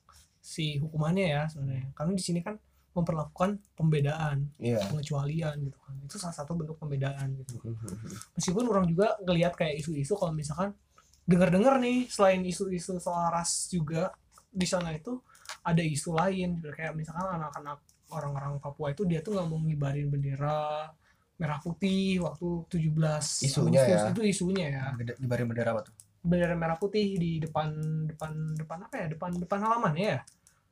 [0.43, 1.93] si hukumannya ya sebenarnya.
[1.97, 2.57] Karena di sini kan
[2.93, 4.85] memperlakukan pembedaan iya.
[4.85, 5.95] pengecualian gitu kan.
[6.05, 7.57] Itu salah satu bentuk pembedaan gitu.
[8.37, 10.77] Meskipun orang juga ngelihat kayak isu-isu kalau misalkan
[11.23, 14.11] dengar-dengar nih selain isu-isu soal ras juga
[14.53, 15.17] di sana itu
[15.65, 17.81] ada isu lain kayak misalkan anak-anak
[18.13, 20.93] orang-orang Papua itu dia tuh nggak mau ngibarin bendera
[21.41, 24.13] merah putih waktu 17 Isunya Agustus ya.
[24.13, 24.85] itu isunya ya
[25.25, 27.73] bari bendera apa tuh bendera merah putih di depan
[28.07, 30.17] depan depan apa ya depan depan halaman ya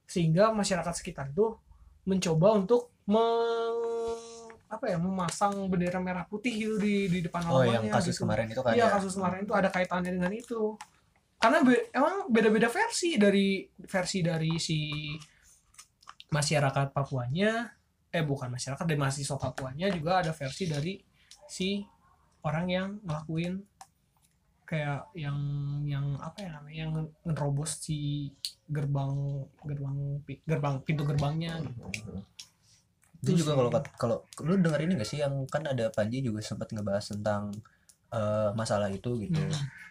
[0.06, 1.58] sehingga masyarakat sekitar itu
[2.06, 3.78] mencoba untuk meng,
[4.70, 8.22] apa ya memasang bendera merah putih gitu di di depan oh halamannya yang kasus gitu.
[8.26, 8.94] kemarin itu kan Iya ya?
[8.94, 10.78] kasus kemarin itu ada kaitannya dengan itu.
[11.40, 14.78] Karena be- emang beda-beda versi dari versi dari si
[16.30, 17.64] masyarakat Papuanya,
[18.12, 21.00] eh bukan masyarakat dari mahasiswa Papuanya juga ada versi dari
[21.48, 21.80] si
[22.44, 23.56] orang yang ngelakuin
[24.70, 25.34] kayak yang
[25.82, 26.92] yang apa ya namanya yang
[27.26, 28.30] ngerobos si
[28.70, 29.98] gerbang gerbang
[30.46, 31.90] gerbang pintu gerbangnya gitu.
[33.26, 36.70] itu juga kalau kalau lu denger ini gak sih yang kan ada Panji juga sempat
[36.70, 37.50] ngebahas tentang
[38.10, 39.38] eh, masalah itu gitu.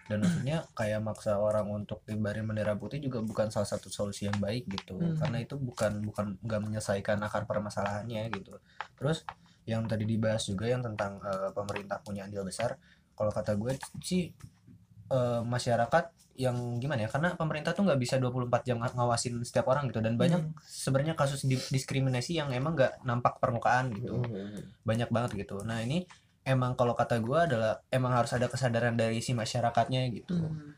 [0.10, 4.38] Dan maksudnya kayak maksa orang untuk kibarin bendera putih juga bukan salah satu solusi yang
[4.38, 4.97] baik gitu.
[4.97, 5.13] Hmm.
[5.15, 8.58] karena itu bukan bukan nggak menyelesaikan akar permasalahannya gitu.
[8.95, 9.21] Terus
[9.63, 12.73] yang tadi dibahas juga yang tentang eh, pemerintah punya andil besar
[13.13, 14.34] kalau kata gue sih
[15.10, 16.05] eh, masyarakat
[16.36, 19.99] yang gimana ya karena pemerintah tuh nggak bisa 24 jam ng- ngawasin setiap orang gitu.
[19.99, 20.55] Dan banyak Hmm.
[20.60, 24.17] sebenarnya kasus di- diskriminasi yang emang nggak nampak permukaan gitu.
[24.17, 24.58] Hmm.
[24.82, 25.62] banyak banget gitu.
[25.62, 26.08] Nah ini
[26.49, 30.33] emang kalau kata gue adalah emang harus ada kesadaran dari si masyarakatnya gitu.
[30.35, 30.73] Hmm.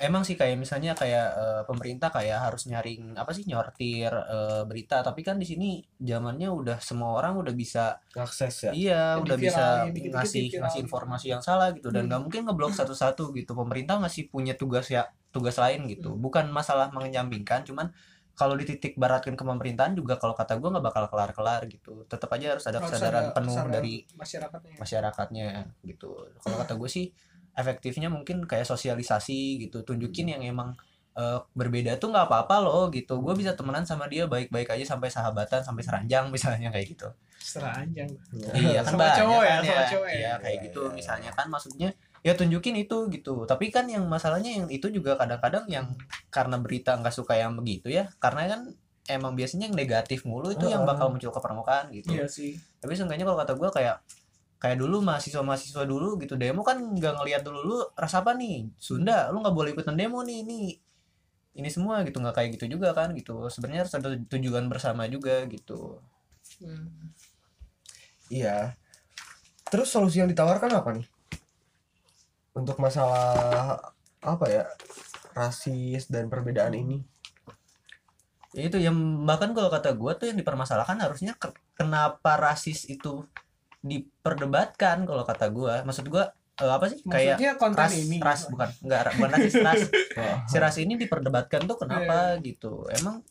[0.00, 5.04] emang sih kayak misalnya kayak eh, pemerintah kayak harus nyaring apa sih nyortir eh, berita.
[5.04, 5.68] Tapi kan di sini
[6.00, 8.72] zamannya udah semua orang udah bisa akses ya?
[8.72, 11.92] iya Yang udah bisa dikit-dikit ngasih ngasih informasi yang salah gitu.
[11.92, 12.16] Dan Hmm.
[12.16, 13.52] nggak mungkin ngeblok satu-satu gitu.
[13.52, 16.16] Pemerintah ngasih punya tugas ya tugas lain gitu.
[16.16, 16.24] Hmm.
[16.24, 17.92] bukan masalah mengenyampingkan cuman
[18.40, 22.08] kalau dititik baratkan ke pemerintahan juga kalau kata gue nggak bakal kelar kelar gitu.
[22.08, 24.74] Tetap aja harus ada Harus kesadaran ada penuh dari masyarakatnya.
[24.80, 25.46] masyarakatnya
[25.84, 26.10] gitu.
[26.40, 27.06] Kalau kata gue sih
[27.52, 29.84] efektifnya mungkin kayak sosialisasi gitu.
[29.84, 30.72] Tunjukin yang emang
[31.12, 33.20] eh, berbeda tuh nggak apa-apa loh gitu.
[33.20, 37.12] Gue bisa temenan sama dia baik-baik aja sampai sahabatan sampai seranjang misalnya kayak gitu.
[37.36, 38.08] Seranjang.
[38.56, 40.16] Iya kan Sama cowok ya, kan sama cowok ya.
[40.16, 41.88] Iya, kayak Iya, gitu iya, misalnya kan maksudnya
[42.20, 45.86] ya tunjukin itu gitu tapi kan yang masalahnya yang itu juga kadang-kadang yang
[46.28, 48.60] karena berita nggak suka yang begitu ya karena kan
[49.08, 50.90] emang biasanya yang negatif mulu itu yang Heeh.
[50.92, 53.96] bakal muncul ke permukaan gitu iya sih tapi seenggaknya kalau kata gue kayak
[54.60, 58.68] kayak dulu mahasiswa mahasiswa dulu gitu demo kan nggak ngelihat dulu lu rasa apa nih
[58.76, 60.76] Sunda lu nggak boleh ikutan demo nih ini
[61.56, 65.48] ini semua gitu nggak kayak gitu juga kan gitu sebenarnya harus ada tujuan bersama juga
[65.48, 65.96] gitu
[66.58, 67.14] Hmm.
[68.26, 68.74] Iya.
[69.70, 71.06] Terus solusi yang ditawarkan apa nih?
[72.52, 73.78] Untuk masalah
[74.20, 74.64] apa ya?
[75.30, 77.00] Rasis dan perbedaan ini.
[78.50, 83.22] ya itu yang bahkan kalau kata gue tuh yang dipermasalahkan harusnya ke- kenapa rasis itu
[83.80, 86.24] diperdebatkan kalau kata gue maksud gue
[86.58, 86.98] eh, apa sih?
[87.06, 88.16] Kayak maksudnya konten ras ini.
[88.18, 89.82] ras bukan enggak bukan rasis ras.
[90.18, 90.36] Wah.
[90.50, 92.90] si ras ini diperdebatkan tuh kenapa gitu?
[92.90, 93.22] Emang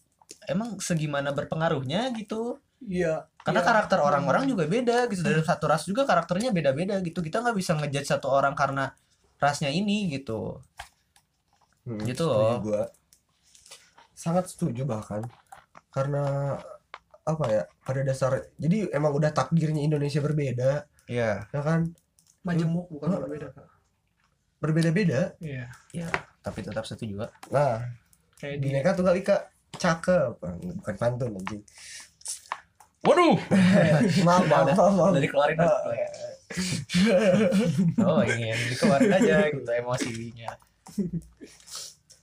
[0.47, 2.55] emang segimana berpengaruhnya gitu?
[2.79, 3.67] Iya karena Iya.
[3.67, 5.19] karakter orang-orang juga beda gitu.
[5.19, 7.19] Dari satu ras juga karakternya beda-beda gitu.
[7.19, 8.87] Kita nggak bisa ngejudge satu orang karena
[9.39, 10.59] rasnya ini gitu.
[11.87, 12.59] Hmm, Gitu loh.
[12.61, 12.91] gua.
[14.13, 15.23] Sangat setuju bahkan.
[15.89, 16.53] Karena
[17.23, 20.83] apa ya pada dasar jadi emang udah takdirnya Indonesia berbeda.
[21.07, 21.89] Ya ya kan?
[22.43, 23.21] Majemuk bukan Oh.
[23.21, 23.67] berbeda Kak.
[24.59, 25.33] berbeda-beda?
[25.39, 25.71] Iya.
[26.43, 27.79] Tapi tetap setuju juga nah
[28.35, 30.35] kayak di bineka tunggal ika cakep.
[30.77, 31.63] Bukan pantun anjing.
[32.99, 33.39] Waduh!
[34.27, 35.11] Maaf maaf maaf, maaf.
[35.15, 35.55] udah dikeluarin.
[35.55, 35.95] Ah.
[38.09, 40.51] oh yang dikeluarin aja gitu emosinya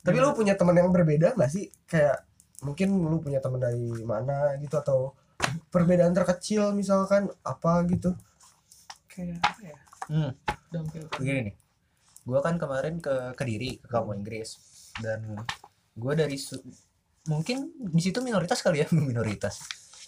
[0.07, 1.67] Tapi lu punya teman yang berbeda gak sih?
[1.87, 2.23] Kayak
[2.63, 5.15] mungkin lu punya teman dari mana gitu atau
[5.71, 8.15] perbedaan terkecil misalkan apa gitu?
[9.17, 9.77] kayak apa ya
[10.13, 10.31] hmm.
[10.69, 11.05] Dampil.
[11.17, 11.55] begini nih
[12.27, 14.61] gue kan kemarin ke kediri ke kamu Inggris
[15.01, 15.41] dan
[15.97, 16.61] gue dari Su-
[17.31, 19.65] mungkin di situ minoritas kali ya minoritas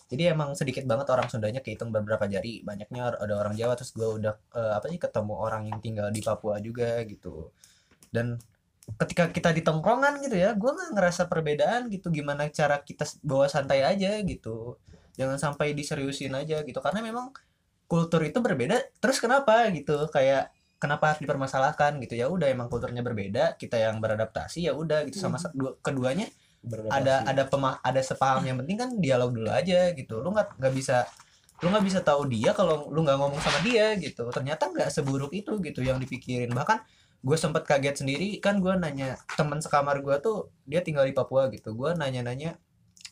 [0.09, 2.64] jadi emang sedikit banget orang Sundanya kehitung beberapa jari.
[2.64, 6.25] Banyaknya ada orang Jawa terus gue udah eh, apa sih ketemu orang yang tinggal di
[6.25, 7.53] Papua juga gitu.
[8.09, 8.40] Dan
[8.97, 12.09] ketika kita di tongkrongan gitu ya gue nggak ngerasa perbedaan gitu.
[12.09, 14.81] Gimana cara kita bawa santai aja gitu.
[15.21, 16.81] Jangan sampai diseriusin aja gitu.
[16.81, 17.29] Karena memang
[17.85, 20.09] kultur itu berbeda terus kenapa gitu?
[20.09, 22.16] Kayak kenapa harus dipermasalahkan gitu?
[22.16, 25.21] Ya udah emang kulturnya berbeda kita yang beradaptasi ya udah gitu.
[25.21, 25.77] Sama sa- dua,
[26.90, 28.42] ada ada pema ada sepaham.
[28.44, 30.21] Yang penting kan dialog dulu aja gitu.
[30.21, 31.07] Lu nggak nggak bisa
[31.59, 34.29] lu nggak bisa tahu dia kalau lu nggak ngomong sama dia gitu.
[34.31, 36.51] Ternyata nggak seburuk itu gitu yang dipikirin.
[36.51, 36.79] Bahkan
[37.23, 38.38] gue sempet kaget sendiri.
[38.42, 41.75] Kan gue nanya teman sekamar gue tuh dia tinggal di Papua gitu.
[41.75, 42.59] Gue nanya-nanya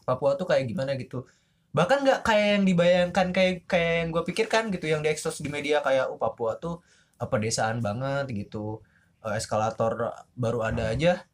[0.06, 1.26] Papua tuh kayak gimana gitu?
[1.74, 4.86] Bahkan nggak kayak yang dibayangkan kayak kayak yang gue pikirkan gitu.
[4.90, 6.82] Yang diekspos di media kayak oh Papua tuh
[7.18, 8.82] pedesaan banget gitu.
[9.26, 11.26] Eh, eskalator baru ada aja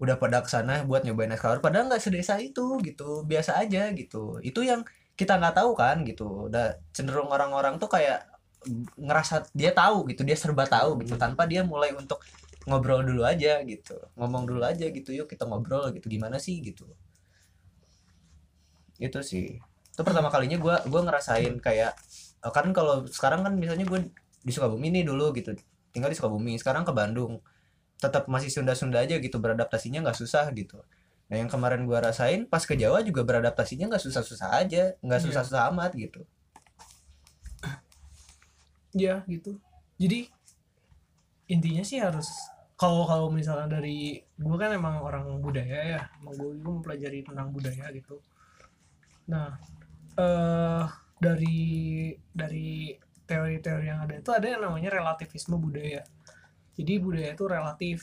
[0.00, 3.22] udah pada ke sana buat nyobain eskalator padahal nggak sedesa itu gitu.
[3.28, 4.40] Biasa aja gitu.
[4.40, 4.80] Itu yang
[5.12, 6.48] kita nggak tahu kan gitu.
[6.48, 8.24] Udah cenderung orang-orang tuh kayak
[8.96, 10.24] ngerasa dia tahu gitu.
[10.24, 11.20] Dia serba tahu gitu.
[11.20, 12.24] Tanpa dia mulai untuk
[12.64, 13.92] ngobrol dulu aja gitu.
[14.16, 15.12] Ngomong dulu aja gitu.
[15.12, 16.08] Yuk kita ngobrol gitu.
[16.08, 16.88] Gimana sih gitu.
[18.96, 19.60] Itu sih.
[19.92, 21.92] Itu pertama kalinya gua gua ngerasain kayak
[22.40, 24.08] eh, kan kalau sekarang kan misalnya gue
[24.40, 25.52] di Sukabumi nih dulu gitu.
[25.92, 26.56] Tinggal di Sukabumi.
[26.56, 27.44] Sekarang ke Bandung
[28.00, 30.80] tetap masih Sunda-Sunda aja gitu beradaptasinya nggak susah gitu.
[31.30, 35.26] Nah yang kemarin gua rasain pas ke Jawa juga beradaptasinya nggak susah-susah aja nggak Iya.
[35.28, 36.24] susah-susah amat gitu.
[38.96, 39.54] Ya gitu.
[40.00, 40.26] Jadi
[41.50, 42.26] intinya sih harus
[42.74, 47.52] kalau kalau misalnya dari gue kan emang orang budaya ya emang gue juga mempelajari tentang
[47.52, 48.16] budaya gitu.
[49.28, 49.54] Nah
[50.16, 50.84] eh
[51.20, 51.60] dari
[52.32, 52.96] dari
[53.28, 56.02] teori-teori yang ada itu ada yang namanya relativisme budaya
[56.76, 57.98] jadi budaya itu relatif.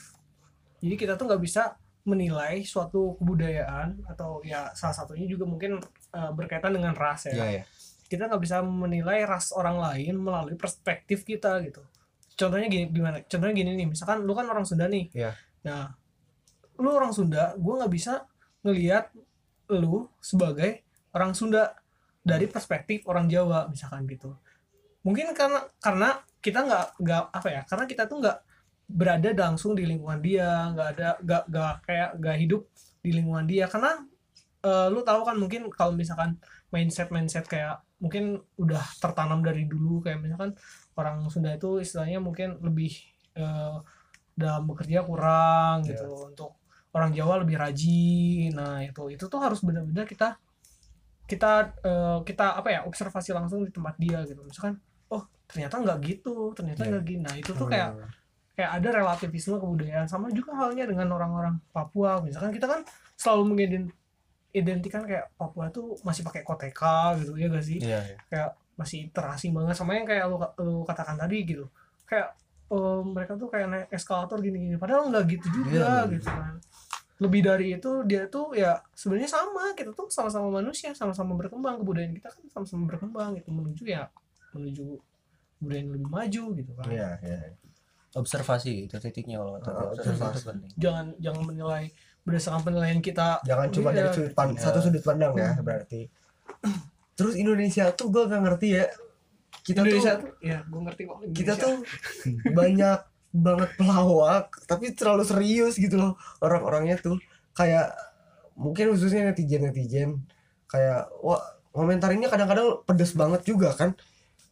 [0.78, 1.74] Jadi kita tuh nggak bisa
[2.08, 5.82] menilai suatu kebudayaan atau ya salah satunya juga mungkin
[6.14, 7.34] eh, berkaitan dengan ras ya.
[7.36, 7.64] Iya ya
[8.08, 11.84] kita nggak bisa menilai ras orang lain melalui perspektif kita gitu.
[12.34, 13.20] Contohnya gini gimana?
[13.28, 15.12] Contohnya gini nih misalkan lu kan orang Sunda nih.
[15.12, 15.32] Iya.
[15.58, 15.92] nah
[16.80, 18.24] lu orang Sunda gue nggak bisa
[18.64, 19.12] ngelihat
[19.68, 20.80] lu sebagai
[21.12, 21.76] orang Sunda
[22.24, 24.32] dari perspektif orang Jawa misalkan gitu.
[25.04, 28.38] Mungkin karena karena kita nggak nggak apa ya karena kita tuh nggak
[28.88, 32.62] berada langsung di lingkungan dia nggak ada nggak nggak kayak nggak hidup
[33.04, 33.68] di lingkungan dia.
[33.68, 34.00] Karena
[34.64, 36.40] eh, lu tahu kan mungkin kalau misalkan
[36.72, 40.54] mindset mindset kayak mungkin udah tertanam dari dulu kayak misalkan
[40.94, 42.90] orang Sunda itu istilahnya mungkin lebih
[43.36, 43.76] eh,
[44.38, 46.56] dalam bekerja kurang gitu untuk
[46.94, 48.54] orang Jawa lebih rajin.
[48.56, 50.38] Nah itu itu tuh harus benar-benar kita
[51.28, 54.40] kita eh, kita apa ya observasi langsung di tempat dia gitu.
[54.46, 54.80] Misalkan
[55.12, 56.90] oh ternyata nggak gitu ternyata Iya.
[56.96, 57.20] nggak gini.
[57.20, 57.90] Nah itu tuh kayak
[58.58, 62.18] kayak ada relativisme kebudayaan sama juga halnya dengan orang-orang Papua.
[62.18, 62.82] Misalkan kita kan
[63.14, 67.78] selalu mengidentikan kayak Papua tuh masih pakai koteka gitu ya gak sih?
[67.78, 68.18] Iya iya.
[68.26, 71.70] kayak masih terasing banget sama yang kayak lu, lu katakan tadi gitu.
[72.02, 72.34] Kayak
[72.74, 76.10] eh, mereka tuh kayak naik eskalator gini-gini padahal nggak gitu juga Iya.
[76.18, 76.54] gitu kan.
[77.22, 82.10] Lebih dari itu dia tuh ya sebenarnya sama kita tuh sama-sama manusia sama-sama berkembang kebudayaan
[82.10, 84.10] kita kan sama-sama berkembang itu menuju ya
[84.50, 84.98] menuju
[85.62, 86.86] budaya yang lebih maju gitu kan.
[86.90, 87.38] Iya iya
[88.18, 89.86] observasi itu titiknya kalau kata Ah, gua.
[89.90, 90.46] observasi itu observasi.
[90.48, 91.84] penting jangan jangan menilai
[92.20, 93.96] berdasarkan penilaian kita jangan cuma Iya.
[93.96, 94.60] dari sudut pan- Iya.
[94.60, 95.62] satu sudut pandang ya Hmm.
[95.62, 96.00] berarti
[97.14, 98.84] terus Indonesia tuh gue gak ngerti ya
[99.60, 101.74] kita Indonesia tuh tuh ya gue ngerti kok kita tuh
[102.52, 102.98] banyak
[103.30, 107.18] banget pelawak tapi terlalu serius gitu loh orang-orangnya tuh
[107.52, 107.92] kayak
[108.54, 110.10] mungkin khususnya netizen netizen
[110.66, 113.92] kayak wah komentarinnya kadang-kadang pedes banget juga kan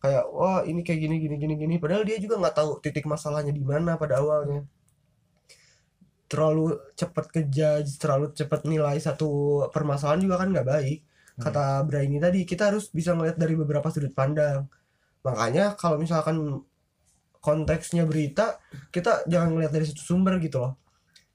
[0.06, 1.74] kayak wah ini kayak gini gini gini gini.
[1.82, 4.62] Padahal dia juga nggak tahu titik masalahnya di mana pada awalnya.
[6.30, 10.98] Terlalu cepat kejudge terlalu cepat nilai satu permasalahan juga kan nggak baik.
[11.36, 14.70] Kata Brainy tadi kita harus bisa ngeliat dari beberapa sudut pandang.
[15.26, 16.62] Makanya kalau misalkan
[17.42, 18.58] konteksnya berita
[18.94, 20.78] kita jangan ngeliat dari satu sumber gitu loh.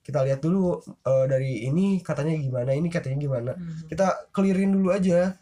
[0.02, 3.52] Kita lihat dulu eh, dari ini katanya gimana ini katanya gimana.
[3.54, 3.86] Hmm.
[3.92, 5.36] kita clearin dulu aja.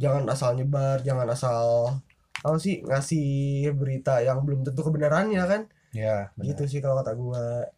[0.00, 1.60] Jangan asal nyebar jangan asal
[2.40, 3.28] apa sih ngasih
[3.76, 5.62] berita yang belum tentu kebenarannya kan?
[5.92, 6.46] Ya benar.
[6.54, 7.68] gitu sih kalau kata gua.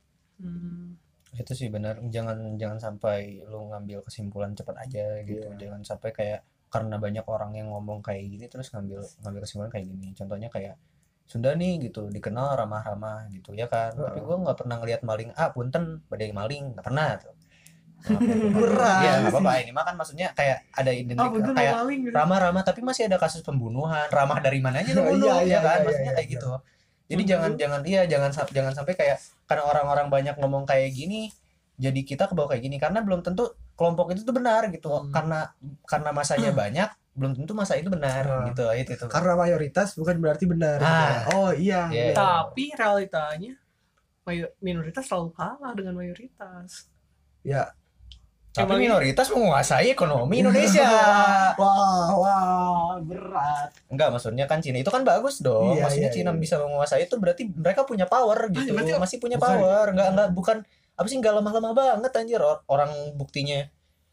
[0.42, 0.98] Hmm.
[1.32, 1.96] itu sih benar.
[2.12, 5.48] Jangan jangan sampai lu ngambil kesimpulan cepat aja gitu.
[5.48, 5.58] Iya.
[5.68, 9.86] jangan sampai kayak karena banyak orang yang ngomong kayak gini terus ngambil ngambil kesimpulan kayak
[9.88, 10.08] gini.
[10.12, 10.76] Contohnya kayak
[11.24, 12.12] Sunda nih gitu.
[12.12, 13.96] Dikenal ramah-ramah gitu ya kan?
[13.96, 14.26] Tapi Heeh.
[14.28, 16.76] gua nggak pernah ngeliat maling ah punten badai maling.
[16.76, 17.41] Nggak pernah tuh
[18.02, 19.30] Iya nggak sih.
[19.32, 22.10] apa-apa ini mah kan maksudnya kayak ada identik betul kayak gitu.
[22.10, 25.58] ramah-ramah tapi masih ada kasus pembunuhan ramah dari mananya lu Iya, bunuh iya, ya iya,
[25.60, 26.34] kan iya, maksudnya iya, kayak iya.
[26.34, 26.50] gitu
[27.04, 31.28] jadi Hmm, jangan jangan iya jangan jangan sampai kayak karena orang-orang banyak ngomong kayak gini
[31.74, 35.10] jadi kita kebawa kayak gini karena belum tentu kelompok itu tuh benar gitu Hmm.
[35.10, 35.50] karena
[35.84, 38.48] karena masanya banyak belum tentu masa itu benar Ah.
[38.48, 41.04] gitu itu itu karena mayoritas bukan berarti benar gitu Ah.
[41.04, 41.20] ya.
[41.30, 42.12] oh iya iya.
[42.12, 43.52] tapi realitanya
[44.58, 46.88] minoritas selalu kalah dengan mayoritas
[47.42, 47.74] ya
[48.52, 50.84] tapi Emang- minoritas menguasai ekonomi Indonesia.
[51.60, 53.72] Wah wah berat.
[53.88, 55.72] Enggak maksudnya kan Cina itu kan bagus dong.
[55.72, 56.40] Iya, maksudnya iya, Cina iya.
[56.40, 58.76] bisa menguasai itu berarti mereka punya power gitu.
[58.76, 59.86] berarti masih punya bukan- power.
[59.96, 60.56] Enggak enggak bukan.
[60.92, 62.40] Apa sih enggak lemah-lemah banget anjir.
[62.44, 63.64] Or- orang buktinya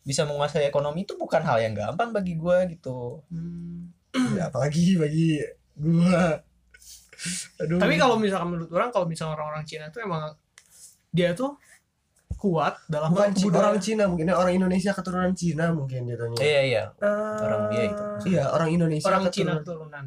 [0.07, 3.19] bisa menguasai ekonomi itu bukan hal yang gampang bagi gua gitu.
[3.27, 3.91] Hmm.
[4.39, 5.43] ya, apalagi bagi
[5.75, 6.39] gua.
[7.59, 7.75] Aduh.
[7.83, 10.31] tapi kalau misalkan menurut orang kalau misalnya orang-orang Cina tuh emang
[11.11, 11.59] dia tuh
[12.39, 13.59] kuat dalam bukan hal Ci- kebudayaan.
[13.61, 16.39] orang Cina mungkin ya, orang Indonesia keturunan Cina mungkin jatuhnya.
[16.39, 16.83] Iya iya.
[16.95, 18.03] Eh, orang dia itu.
[18.29, 19.59] iya orang Indonesia orang Cina keturunan.
[19.59, 20.05] keturunan.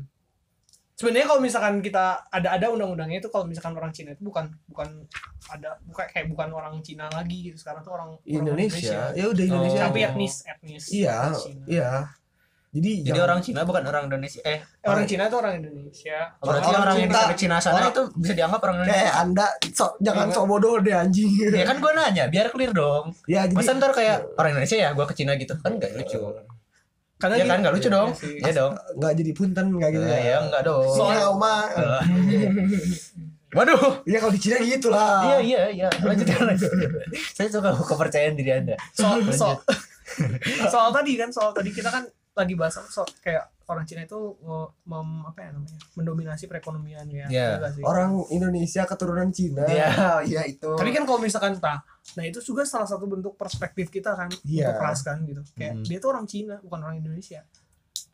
[0.93, 4.89] Sebenarnya kalau misalkan kita ada ada undang-undangnya itu kalau misalkan orang Cina itu bukan bukan
[5.51, 7.59] ada bukan kayak bukan orang Cina lagi gitu.
[7.59, 9.11] Sekarang tuh orang orang Indonesia?
[9.13, 9.87] Ya udah Indonesia Oh.
[9.91, 11.65] tapi etnis etnis iya Cina.
[11.67, 11.91] iya
[12.73, 16.19] jadi jadi jangan- orang Cina bukan orang Indonesia eh orang Cina itu orang Indonesia.
[16.35, 19.13] Berarti Orang orang, yang Cina- sampai Cina sana orang- itu bisa dianggap orang Indonesia.
[19.15, 20.35] Anda so- jangan Iya.
[20.35, 21.29] sok bodoh deh anjing.
[21.53, 23.05] Ya kan gua nanya biar clear dong.
[23.27, 25.53] Ya jadi masa ntar kayak orang Indonesia ya gua ke Cina gitu.
[25.59, 26.17] Kan nggak lucu.
[27.15, 28.09] Karena ya kan nggak lucu iya dong.
[28.13, 28.35] sih.
[28.37, 28.73] ya dong.
[28.97, 30.89] Nggak jadi punten nggak gitu ya, ya enggak dong.
[30.89, 31.57] Soalnya oma.
[33.53, 34.01] Waduh.
[34.05, 35.89] Ya kalau di Cina gitu lah iya iya iya.
[36.01, 36.73] Lanjut ya, lanjut.
[37.31, 38.81] Saya suka kepercayaan diri anda.
[38.91, 39.37] Soal Lanjut.
[39.37, 39.57] soal
[40.67, 42.05] soal tadi kan soal tadi kita kan
[42.35, 47.27] lagi bahas soal kayak orang Cina itu nge- mem, apa ya namanya mendominasi perekonomian ya
[47.27, 47.49] Iya.
[47.69, 49.89] Iya orang Indonesia keturunan Cina iya
[50.31, 54.13] iya itu tapi kan kalau misalkan nah, nah itu juga salah satu bentuk perspektif kita
[54.13, 54.67] kan Iya.
[54.67, 55.85] untuk kelas kan gitu kayak Hmm.
[55.85, 57.45] dia tuh orang Cina bukan orang Indonesia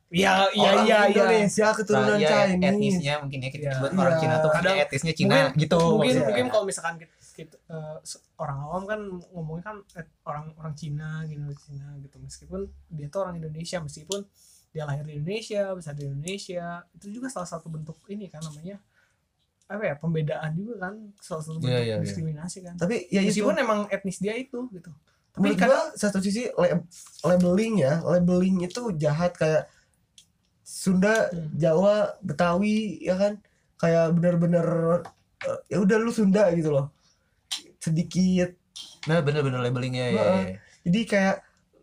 [0.09, 3.73] iya iya iya iya Indonesia keturunan Nah, iya, Chinese etnisnya mungkin ya kita Iya.
[3.77, 4.21] sebut orang Iya.
[4.21, 6.27] Cina tuh Kadang- etnisnya Cina mungkin- gitu mungkin maksudnya.
[6.27, 10.75] mungkin kalau misalkan kita, kita, eh, se- orang awam kan ngomongnya kan et- orang orang
[10.75, 12.19] Cina gitu Cina gitu.
[12.19, 14.27] Meskipun dia tuh orang Indonesia meskipun
[14.69, 18.83] dia lahir di Indonesia besar di Indonesia itu juga salah satu bentuk ini kan namanya
[19.65, 20.95] apa ya pembedaan juga kan.
[21.19, 21.97] Salah satu bentuk Iya, iya, iya.
[22.03, 22.75] diskriminasi kan.
[22.75, 23.39] Tapi ya itu.
[23.39, 24.91] Meskipun emang etnis dia itu gitu.
[25.31, 26.83] Tapi menurut gua satu sisi la-
[27.25, 29.71] labeling ya labeling itu jahat kayak
[30.61, 31.49] Sunda Hmm.
[31.55, 33.33] Jawa Betawi ya kan?
[33.77, 34.67] Kayak bener-bener
[35.41, 36.91] eh, ya udah lu Sunda gitu loh
[37.89, 38.51] sedikit
[39.11, 40.43] nah bener-bener labelingnya ya, Heeh.
[40.45, 40.57] ya.
[40.87, 41.37] jadi kayak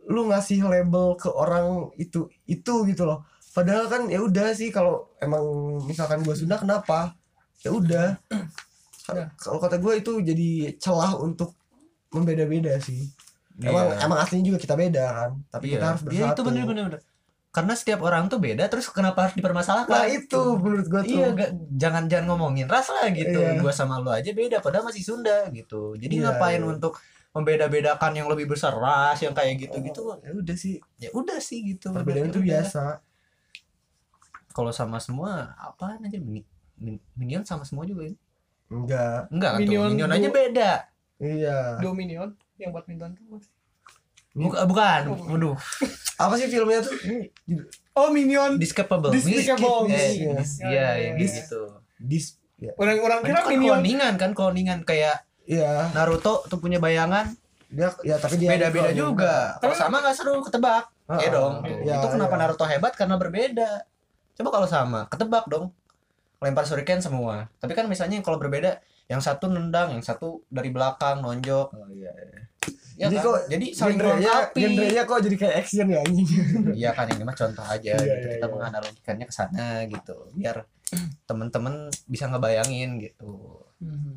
[0.05, 5.09] lu ngasih label ke orang itu itu gitu loh padahal kan ya udah sih kalau
[5.17, 5.41] emang
[5.83, 7.17] misalkan gua Sunda kenapa
[7.61, 8.07] ya udah
[9.05, 9.29] Ya.
[9.37, 10.49] kalau kata gue itu jadi
[10.81, 11.53] celah untuk
[12.09, 13.05] membeda-beda sih
[13.61, 14.01] emang Iya.
[14.01, 15.73] emang aslinya juga kita beda kan tapi Iya.
[15.77, 17.01] kita harus bersatu Iya itu bener bener bener.
[17.55, 19.87] Karena setiap orang tuh beda, terus kenapa harus dipermasalahkan?
[19.87, 23.39] nah itu menurut gua tuh Iya, gak, jangan jangan ngomongin ras lah gitu.
[23.39, 23.55] Iya.
[23.57, 25.95] Gua sama lu aja beda, padahal masih Sunda gitu.
[25.95, 26.67] Jadi Iya, ngapain iya.
[26.67, 26.99] untuk
[27.31, 30.03] membeda-bedakan yang lebih besar ras yang kayak gitu-gitu?
[30.17, 31.91] ya udah sih Ya udah sih gitu.
[31.91, 32.47] perbedaan Ya itu udah.
[32.49, 32.83] biasa
[34.49, 38.15] Kalau sama semua apaan aja Mini- Min- minion sama semua juga ini.
[38.65, 40.71] enggak Enggak tuh, Minion minion aja beda.
[41.17, 43.45] iya Dominion yang badminton tuh Mas.
[44.35, 45.55] Buka, bukan, waduh,
[46.19, 46.91] apa sih filmnya tuh
[47.95, 49.07] oh Minion Discapable.
[49.09, 51.27] Despicable Eh, Ya, Iya, ya, yang ya.
[51.39, 51.61] gitu.
[51.95, 56.77] dis ya orang-orang Kan kira kan Minion cloningan kan, cloningan kayak iya Naruto tuh punya
[56.77, 57.31] bayangan
[57.65, 59.55] dia ya tapi dia beda-beda juga.
[59.57, 60.85] Kalau sama nggak seru ketebak.
[61.11, 61.53] Iya dong.
[61.65, 62.41] iya, itu kenapa iya.
[62.43, 63.83] Naruto hebat karena berbeda.
[64.35, 65.71] Coba kalau sama, ketebak dong.
[66.39, 67.47] Lempar shuriken semua.
[67.57, 71.67] Tapi kan misalnya kalau berbeda, yang satu nendang, yang satu dari belakang nonjok.
[71.73, 72.41] Oh, iya, iya.
[72.95, 73.25] Ya Jadi kan?
[73.25, 74.59] kok jadi saling genrenya melengkapi.
[74.61, 76.27] genrenya kok jadi kayak action ya anjing
[76.79, 78.07] Iya kan ini mah contoh aja Iya, gitu.
[78.07, 78.53] iya, Kita iya.
[78.53, 80.15] menganalogikannya ke sana gitu.
[80.31, 80.63] Biar
[81.25, 81.73] temen-temen
[82.05, 83.31] bisa ngebayangin gitu.
[83.79, 84.15] Mhm.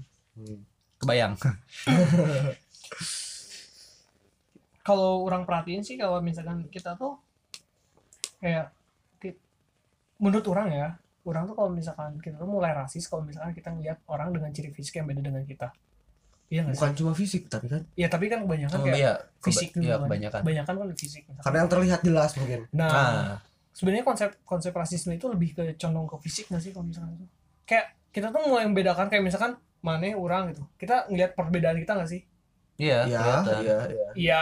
[0.99, 1.35] Kebayang.
[4.83, 7.21] kalau orang perhatiin sih kalau misalkan kita tuh
[8.39, 8.73] kayak
[10.17, 10.89] menurut orang ya
[11.23, 14.73] orang tuh kalau misalkan kita tuh mulai rasis kalau misalkan kita ngeliat orang dengan ciri
[14.73, 15.69] fisik yang beda dengan kita
[16.49, 16.81] iya nggak sih?
[16.81, 17.83] bukan cuma fisik tapi kan?
[17.93, 20.05] Ya tapi kan kebanyakan Oh, kayak iya, fisik keba- iya, kan.
[20.05, 20.41] kebanyakan.
[20.41, 21.23] kebanyakan kan fisik.
[21.23, 21.43] Misalkan.
[21.43, 22.61] karena yang terlihat jelas mungkin.
[22.71, 23.37] Nah, Nah,
[23.71, 27.27] sebenarnya konsep konsep rasisme itu lebih ke condong ke fisik nggak sih kalau misalkan itu?
[27.63, 30.65] Kayak kita tuh mulai membedakan kayak misalkan mana orang gitu.
[30.75, 32.23] Kita ngeliat perbedaan kita nggak sih?
[32.77, 33.57] Iya, iya kelihatan.
[33.59, 34.09] iya iya.
[34.15, 34.41] Iya.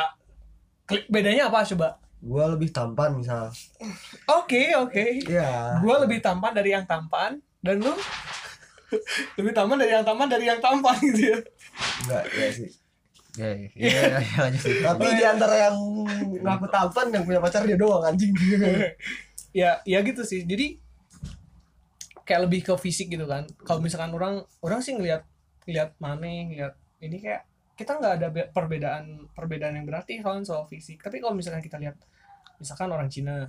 [0.85, 1.89] Klik- bedanya apa coba?
[2.19, 3.51] Gua lebih tampan misal.
[4.27, 5.05] Oke oke.
[5.23, 5.79] Iya.
[5.79, 7.37] Gue lebih tampan dari yang tampan.
[7.59, 7.93] Dan lu
[9.39, 11.39] lebih tampan dari yang tampan dari yang tampan gitu ya.
[12.07, 12.71] Enggak ya sih.
[13.37, 14.65] Iya, iya, iya, iya, lanjut.
[14.81, 15.77] tapi di antara yang
[16.41, 18.33] ngaku tampan yang punya pacar dia doang anjing.
[19.57, 20.45] Ya ya gitu sih.
[20.45, 20.77] Jadi
[22.29, 23.49] kayak lebih ke fisik gitu kan.
[23.65, 25.25] Kalau misalkan orang orang sih ngelihat
[25.65, 30.69] ngelihat mana ngelihat ini kayak kita nggak ada be- perbedaan perbedaan yang berarti kan soal
[30.69, 31.01] fisik.
[31.01, 31.97] Tapi kalau misalkan kita lihat
[32.61, 33.49] misalkan orang Cina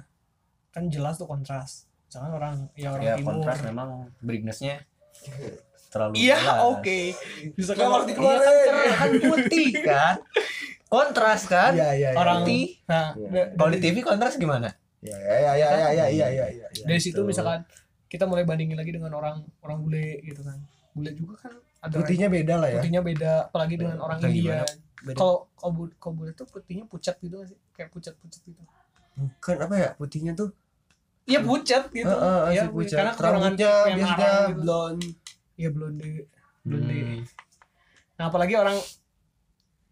[0.72, 1.92] kan jelas tuh kontras.
[2.08, 3.28] Misalkan orang ya orang ya timur.
[3.44, 3.90] kontras memang
[4.24, 4.80] brightnessnya
[5.92, 6.38] terlalu iya
[6.68, 7.00] oke.
[7.56, 10.16] Bisa keluar dikeluarin iya kan cerahan putih kan?
[10.88, 11.72] Kontras kan?
[11.76, 12.80] Ya, ya, ya, orang putih.
[12.86, 12.88] Ya.
[12.88, 13.44] nah iya.
[13.56, 14.70] kalau di TV kontras gimana?
[15.04, 15.92] Iya iya iya iya kan?
[15.94, 17.64] iya iya ya, ya, dari situ misalkan
[18.08, 20.58] kita mulai bandingin lagi dengan orang orang bule gitu kan.
[20.96, 21.54] Bule juga kan
[21.84, 22.80] ada putihnya beda lah ya.
[22.80, 24.64] Putihnya beda apalagi ya, dengan orang India.
[25.14, 25.48] kalau
[26.02, 27.60] kalau bule tuh putihnya pucat gitu sih?
[27.76, 28.62] Kayak pucat-pucat gitu.
[29.18, 29.90] Bukan apa ya?
[29.96, 30.56] Putihnya tuh
[31.28, 32.08] iya pucat gitu.
[32.08, 32.96] Heeh, ya si pucat.
[32.98, 34.56] karena kekurangan yang biasanya gitu.
[34.58, 35.08] blonde.
[35.54, 36.08] Iya blonde.
[36.62, 36.96] Blonde.
[36.96, 37.22] Hmm.
[38.16, 38.78] nah apalagi orang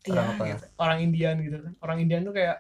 [0.06, 0.44] Orang ya, apa?
[0.48, 0.66] gitu.
[0.78, 1.74] orang Indian gitu kan.
[1.80, 2.58] Orang Indian tuh kayak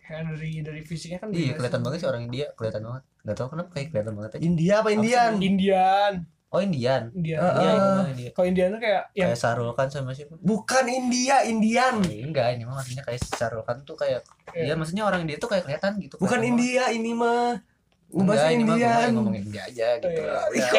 [0.00, 2.46] kayak dari dari fisiknya kan iya kelihatan banget sih orang India.
[2.52, 3.02] Kelihatan banget.
[3.20, 5.30] Nggak tahu kenapa kayak kelihatan banget aja India apa Indian?
[5.38, 6.12] Indian.
[6.48, 7.02] Oh Indian.
[7.12, 7.38] Indian.
[7.38, 7.54] Heeh.
[7.54, 7.74] iya Iya.
[7.78, 8.30] gimana India.
[8.32, 10.34] Kalau Indian tuh kayak yang kayak Sarul kan sama siapa?
[10.40, 11.94] Bukan India Indian.
[12.00, 12.46] Oh, enggak.
[12.56, 14.62] Ini mah maksudnya kayak Sarul kan tuh kayak Iya.
[14.64, 17.60] iya maksudnya orang India tuh kayak kelihatan gitu bukan India ini mah
[18.08, 20.16] bahasa ini mah gua Indian ngomongin India aja gitu iya.
[20.16, 20.24] Ya.
[20.24, 20.70] Kayak- kayak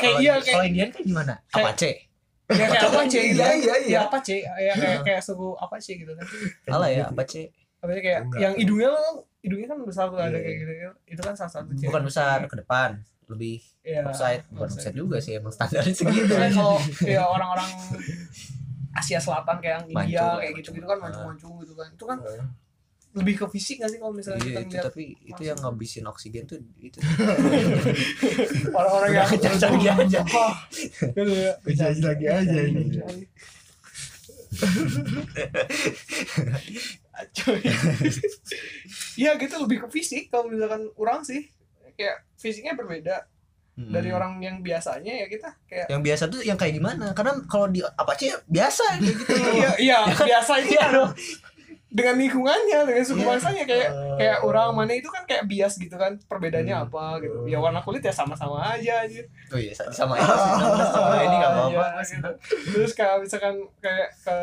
[0.00, 1.90] Kalau- iya kayak kalau Indian kayak gimana Kayak- Apache
[2.44, 3.56] ya kayak apa gitu Iya, kan?
[3.56, 3.88] iya, iya.
[3.90, 6.24] ya apa sih ya kayak kayak suku apa sih gitu kan
[6.62, 7.44] Salah ya apa sih
[7.80, 8.38] kayak Enggak.
[8.38, 8.90] yang hidungnya
[9.40, 10.40] hidungnya kan besar tuh ada Iya.
[10.40, 10.72] kayak gitu
[11.06, 12.90] itu kan salah satu ciri bukan besar ke depan
[13.24, 14.80] lebih ya, offside bukan offside.
[14.82, 16.76] offside juga sih emang standarnya segitu Itu kan kalau
[17.10, 17.68] ya orang-orang
[18.94, 21.24] Asia Selatan kayak yang India kayak gitu gitu kan mancung.
[21.26, 22.18] mancung-mancung gitu kan itu kan
[23.14, 26.44] lebih ke fisik gak sih kalau misalnya Iya kita itu tapi itu yang ngabisin oksigen
[26.44, 26.98] tuh itu
[28.78, 30.20] orang-orang yang Udah canggih aja.
[31.14, 31.52] Ya.
[31.62, 32.82] Bisa lagi aja ini.
[37.14, 37.62] Acuy.
[39.14, 41.46] Iya gitu lebih ke fisik kalau misalkan orang sih
[41.94, 43.30] kayak fisiknya berbeda
[43.74, 44.18] dari Hmm.
[44.22, 47.82] orang yang biasanya ya kita kayak yang biasa tuh yang kayak gimana karena kalau di
[47.82, 51.10] Apache biasa kayak gitu iya iya biasa itu kan
[51.94, 53.28] dengan lingkungannya dengan suku Iya.
[53.30, 54.16] bangsanya kayak Eh.
[54.18, 56.86] kayak orang mana itu kan kayak bias gitu kan perbedaannya Hmm.
[56.90, 57.38] apa gitu.
[57.46, 60.26] Ya warna kulit ya sama-sama aja aja oh iya sama ini
[60.84, 62.30] sama ini nggak apa-apa Iya, gitu.
[62.68, 64.36] terus kayak misalkan kayak ke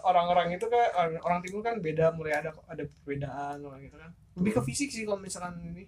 [0.00, 4.08] orang-orang itu kan orang, orang timur kan beda mulai ada ada perbedaan orang gitu kan.
[4.34, 5.84] Lebih ke fisik sih kalau misalkan ini.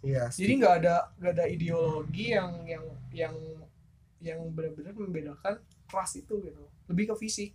[0.00, 2.82] Iya jadi nggak ada nggak ada ideologi yang yang
[3.12, 3.34] yang
[4.20, 5.58] yang benar-benar membedakan
[5.88, 6.62] ras itu gitu.
[6.86, 7.50] Lebih ke fisik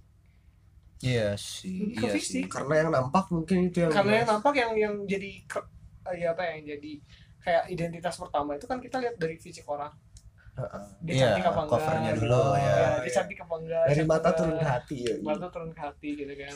[1.01, 2.31] iya sih ke iya fisik.
[2.33, 2.43] sih.
[2.49, 5.31] Karena yang nampak mungkin itu yang karena yang nampak yang yang jadi
[6.09, 6.91] eh, ya apa ya, yang jadi
[7.43, 9.93] kayak identitas pertama itu kan kita lihat dari fisik orang.
[11.05, 12.21] Dia Iya, cantik apa enggak covernya gitu.
[12.25, 12.65] dulu, ya.
[12.65, 14.37] Iya, dia cantik apa enggak dari mata enggak.
[14.41, 16.55] turun ke hati ya mata turun ke hati gitu kan.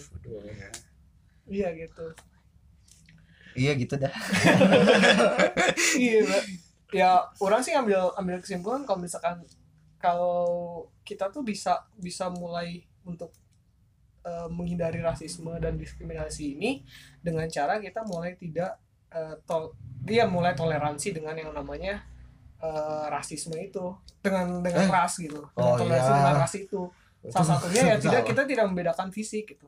[1.45, 1.67] Iya.
[1.77, 2.05] Gitu.
[3.51, 4.13] Iya gitu dah.
[5.99, 6.23] Iya
[6.91, 9.39] ya orang sih ambil ambil kesimpulan kalau misalkan
[9.95, 10.43] kalau
[11.07, 13.31] kita tuh bisa bisa mulai untuk
[14.21, 16.83] eh, menghindari rasisme dan diskriminasi ini
[17.19, 18.77] dengan cara kita mulai tidak
[19.09, 21.99] eh, tol dia mulai toleransi dengan yang namanya
[22.57, 23.91] eh, rasisme itu.
[24.21, 24.89] Dengan dengan Eh.
[24.89, 25.41] ras gitu.
[25.53, 26.17] Dengan Oh, toleransi iya.
[26.17, 26.81] dengan ras itu.
[27.27, 29.67] Salah satunya ya tidak kita tidak membedakan fisik gitu.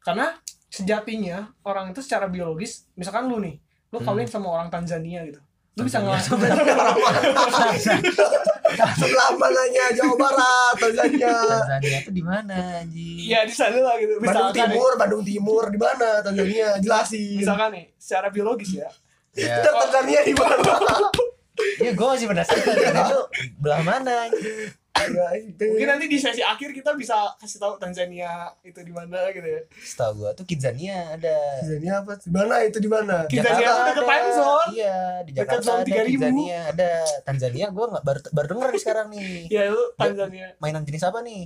[0.00, 0.36] Karena
[0.68, 3.56] sejatinya orang itu secara biologis misalkan lu nih
[3.92, 4.08] lu Hmm.
[4.08, 5.40] kawin sama orang Tanzania gitu.
[5.76, 6.52] Lu bisa ngelakuin
[8.74, 13.16] sebelah mananya Jawa Barat Tanzania Tanzania itu di mana anjing?
[13.28, 14.18] Iya di sana lah gitu.
[14.18, 16.08] Bandung misalkan nih, Timur Bandung Timur di mana?
[16.24, 17.38] Tanzania jelasin.
[17.40, 18.88] Misalkan nih secara biologis ya.
[19.32, 20.72] Ya Tanzania di mana?
[21.78, 23.20] Ya gue masih penasaran itu
[23.60, 24.72] belah mana anjing?
[25.04, 25.64] Ya, itu.
[25.66, 28.30] mungkin nanti di sesi akhir kita bisa kasih tahu Tanzania
[28.60, 29.60] itu di mana gitu ya.
[29.76, 31.36] Setahu gue tuh Kidzania ada.
[31.58, 33.16] Tanzania apa di mana itu di mana?
[33.24, 34.02] Kidzania deket ada.
[34.04, 34.68] time zone.
[34.72, 36.06] iya di Jakarta zone ada 3000.
[36.08, 36.90] Kidzania ada.
[37.22, 39.32] Tanzania gue nggak baru baru denger nih sekarang nih.
[39.54, 40.46] Ya lu Tanzania.
[40.58, 41.42] mainan jenis apa nih?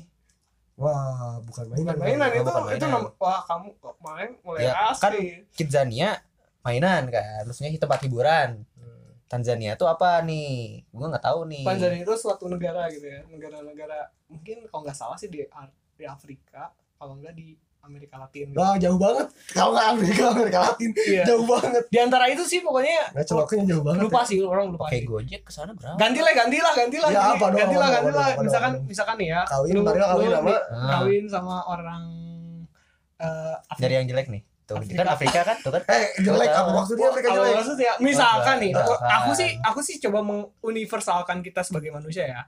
[0.75, 2.91] Wah bukan mainan bukan mainan Oh, itu bukan itu mainan.
[2.93, 6.11] nom- wah kamu kok main mulai Ya, kan nih Kidzania
[6.61, 8.61] mainan kan maksudnya itu tempat hiburan
[9.27, 10.87] Tanzania tuh apa nih?
[10.89, 11.63] Gue nggak tahu nih.
[11.63, 15.43] Tanzania itu suatu negara gitu ya negara-negara mungkin kalau nggak salah sih di
[15.93, 18.51] di Afrika kalau nggak di Amerika Latin.
[18.51, 18.59] Gitu.
[18.59, 19.27] wah jauh banget.
[19.49, 21.23] Kalau nggak Amerika Amerika Latin Iya.
[21.25, 21.83] jauh banget.
[21.87, 24.87] Di antara itu sih pokoknya nah celoknya jauh banget lupa sih orang lupa.
[24.91, 25.03] Sih.
[25.03, 25.95] Gojek ke sana berapa?
[25.95, 28.27] Ganti lah ganti lah ganti lah Ya, ganti, apa dong, ganti lah apa ganti lah
[28.29, 32.03] apa misalkan apa misalkan nih ya kawin lu- kawin lu kawin sama orang
[33.17, 34.99] eh dari yang jelek nih tuh Afrika.
[34.99, 35.57] kan Afrika kan?
[35.63, 35.83] Tuh kan?
[35.87, 36.51] Eh jelek.
[36.51, 37.55] Apa maksudnya Afrika jelek?
[37.63, 37.93] maksudnya?
[38.03, 42.43] Misalkan nih, aku sih aku sih coba menguniversalkan kita sebagai manusia ya.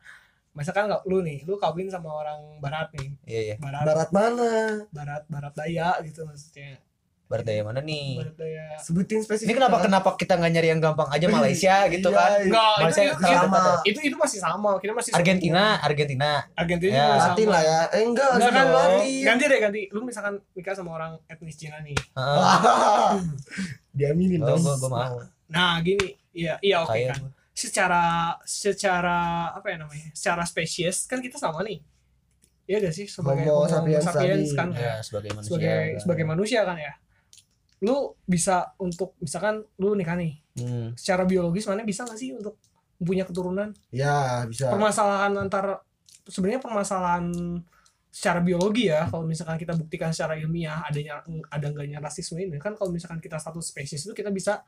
[0.58, 3.56] Misalkan nggak lu nih, lu kawin sama orang barat nih, iya iya.
[3.62, 3.86] Barat.
[3.86, 4.50] Barat mana?
[4.90, 6.82] Barat barat daya gitu maksudnya.
[7.28, 8.64] Barat daya mana nih Barat daya.
[8.78, 12.30] sebutin spesifik ini kenapa kenapa kita nggak nyari yang gampang aja Malaysia gitu Iya, kan
[12.32, 12.40] iya.
[12.42, 13.58] Enggak, itu, Malaysia itu, sama.
[13.60, 14.70] itu, itu, itu masih sama.
[14.78, 17.06] Kita masih Argentina Argentina Argentina Ya.
[17.22, 17.52] Latin sama.
[17.52, 19.00] lah ya eh enggak Enggak kan, dong.
[19.22, 19.80] ganti deh ganti.
[19.90, 21.92] Lu misalkan nikah sama orang etnis Cina nih.
[21.92, 23.12] Heeh.
[23.94, 26.08] diaminin oh dong gue gue mau Nah, gini.
[26.30, 27.28] Iya, iya oke Kaya kan.
[27.50, 28.02] Secara
[28.42, 29.18] secara
[29.50, 30.08] apa ya namanya?
[30.12, 31.80] Secara spesies kan kita sama nih.
[32.64, 36.76] Iya gak sih sebagai Homo Homo sapiens kan ya sebagai manusia sebagai sebagai manusia kan
[36.76, 36.92] ya
[37.78, 40.90] lu bisa untuk misalkan lu nikah nih Hmm.
[40.98, 42.58] secara biologis mana bisa nggak sih untuk
[42.98, 43.70] punya keturunan?
[43.94, 44.66] Ya bisa.
[44.74, 45.86] Permasalahan antar
[46.26, 47.30] sebenarnya permasalahan
[48.10, 52.74] secara biologi ya kalau misalkan kita buktikan secara ilmiah adanya ada enggaknya rasisme ini kan
[52.74, 54.66] kalau misalkan kita satu spesies itu kita bisa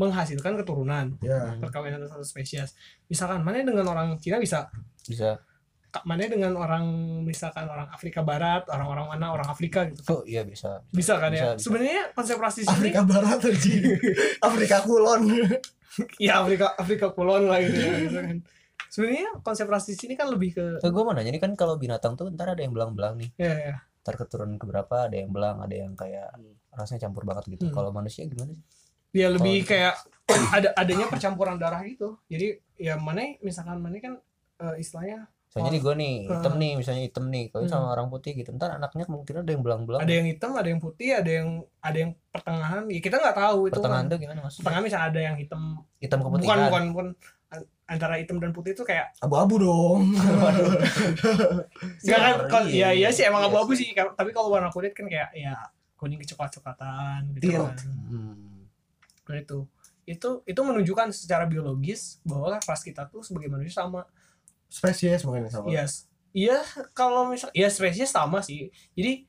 [0.00, 1.56] menghasilkan keturunan ya.
[1.60, 2.72] perkawinan satu spesies.
[3.12, 4.72] Misalkan mana dengan orang Cina bisa
[5.04, 5.36] bisa
[6.04, 6.84] mana dengan orang
[7.24, 10.02] misalkan orang Afrika Barat orang-orang mana orang Afrika gitu?
[10.10, 10.82] Oh iya bisa.
[10.90, 11.36] Bisa kan ya?
[11.36, 11.62] Bisa, bisa.
[11.62, 13.74] sebenarnya konsep rasis ini Afrika Barat aja
[14.50, 15.22] Afrika Kulon.
[16.20, 18.36] Ya Afrika Afrika Kulon lah gitu ya gitu kan.
[18.92, 22.16] Sebenarnya konsep rasis ini kan lebih ke so, gue mau nanya nih kan kalau binatang
[22.16, 23.30] tuh ntar ada yang belang-belang nih.
[23.40, 23.76] Ya ya
[24.06, 26.30] ntar keturunan keberapa ada yang belang ada yang kayak
[26.70, 27.66] rasanya campur banget gitu.
[27.66, 27.74] Hmm.
[27.74, 28.62] kalau manusia gimana sih?
[29.10, 29.66] Dia lebih Oh.
[29.66, 29.94] kayak
[30.54, 32.14] ada adanya percampuran darah gitu.
[32.30, 34.14] Jadi ya mana misalkan mana kan
[34.62, 35.26] eh, istilahnya
[35.56, 37.72] soalnya nih gue nih hitam nih misalnya hitam nih kalau Hmm.
[37.72, 38.50] sama orang putih gitu.
[38.52, 40.00] Ntar anaknya kemungkinan ada yang belang-belang.
[40.00, 41.48] Ada yang hitam ada yang putih ada yang
[41.78, 42.82] ada yang pertengahan.
[42.86, 44.12] Ya kita nggak tahu itu pertengahan kan.
[44.12, 45.62] tuh gimana mas pertengahan misalnya ada yang hitam
[45.96, 47.08] hitam bukan keputihan bukan bukan.
[47.46, 50.10] An- antara hitam dan putih itu kayak abu-abu dong.
[52.02, 53.86] Enggak kan Iya, kalau iya iya sih emang iya abu-abu sih.
[53.86, 53.94] sih.
[53.94, 55.54] Ka- tapi kalau warna kulit kan kayak ya
[55.94, 57.62] kuning kecoklat-coklatan gitu Tint.
[57.62, 57.76] kan.
[58.10, 58.66] Hmm.
[59.24, 59.58] Nah, itu.
[60.04, 64.06] Itu itu menunjukkan secara biologis bahwa ras kita tuh sebagai manusia sama
[64.68, 65.70] spesies mungkin sama.
[65.70, 66.06] Yes.
[66.36, 66.60] Iya
[66.92, 68.68] kalau misal ya spesies sama sih.
[68.92, 69.24] Jadi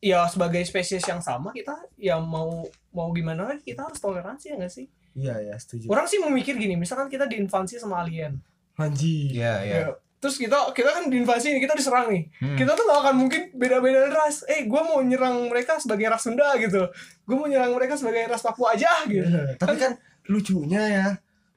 [0.00, 4.56] ya sebagai spesies yang sama kita ya mau mau gimana lagi kita harus toleransi ya
[4.58, 4.86] nggak sih?
[5.14, 5.86] Iya ya setuju.
[5.86, 8.42] Orang sih memikir gini misalkan kita diinvasi sama alien.
[8.80, 9.76] Anjing iya iya.
[9.76, 9.88] Ya,
[10.18, 12.26] terus kita kita kan diinvasi nih kita diserang nih.
[12.42, 12.56] Hmm.
[12.58, 14.42] kita tuh gak akan mungkin beda-beda ras.
[14.50, 16.90] Eh gue mau nyerang mereka sebagai ras Sunda gitu.
[17.22, 19.22] Gue mau nyerang mereka sebagai ras Papua aja gitu.
[19.22, 19.94] Iya, tapi kan
[20.26, 21.06] lucunya ya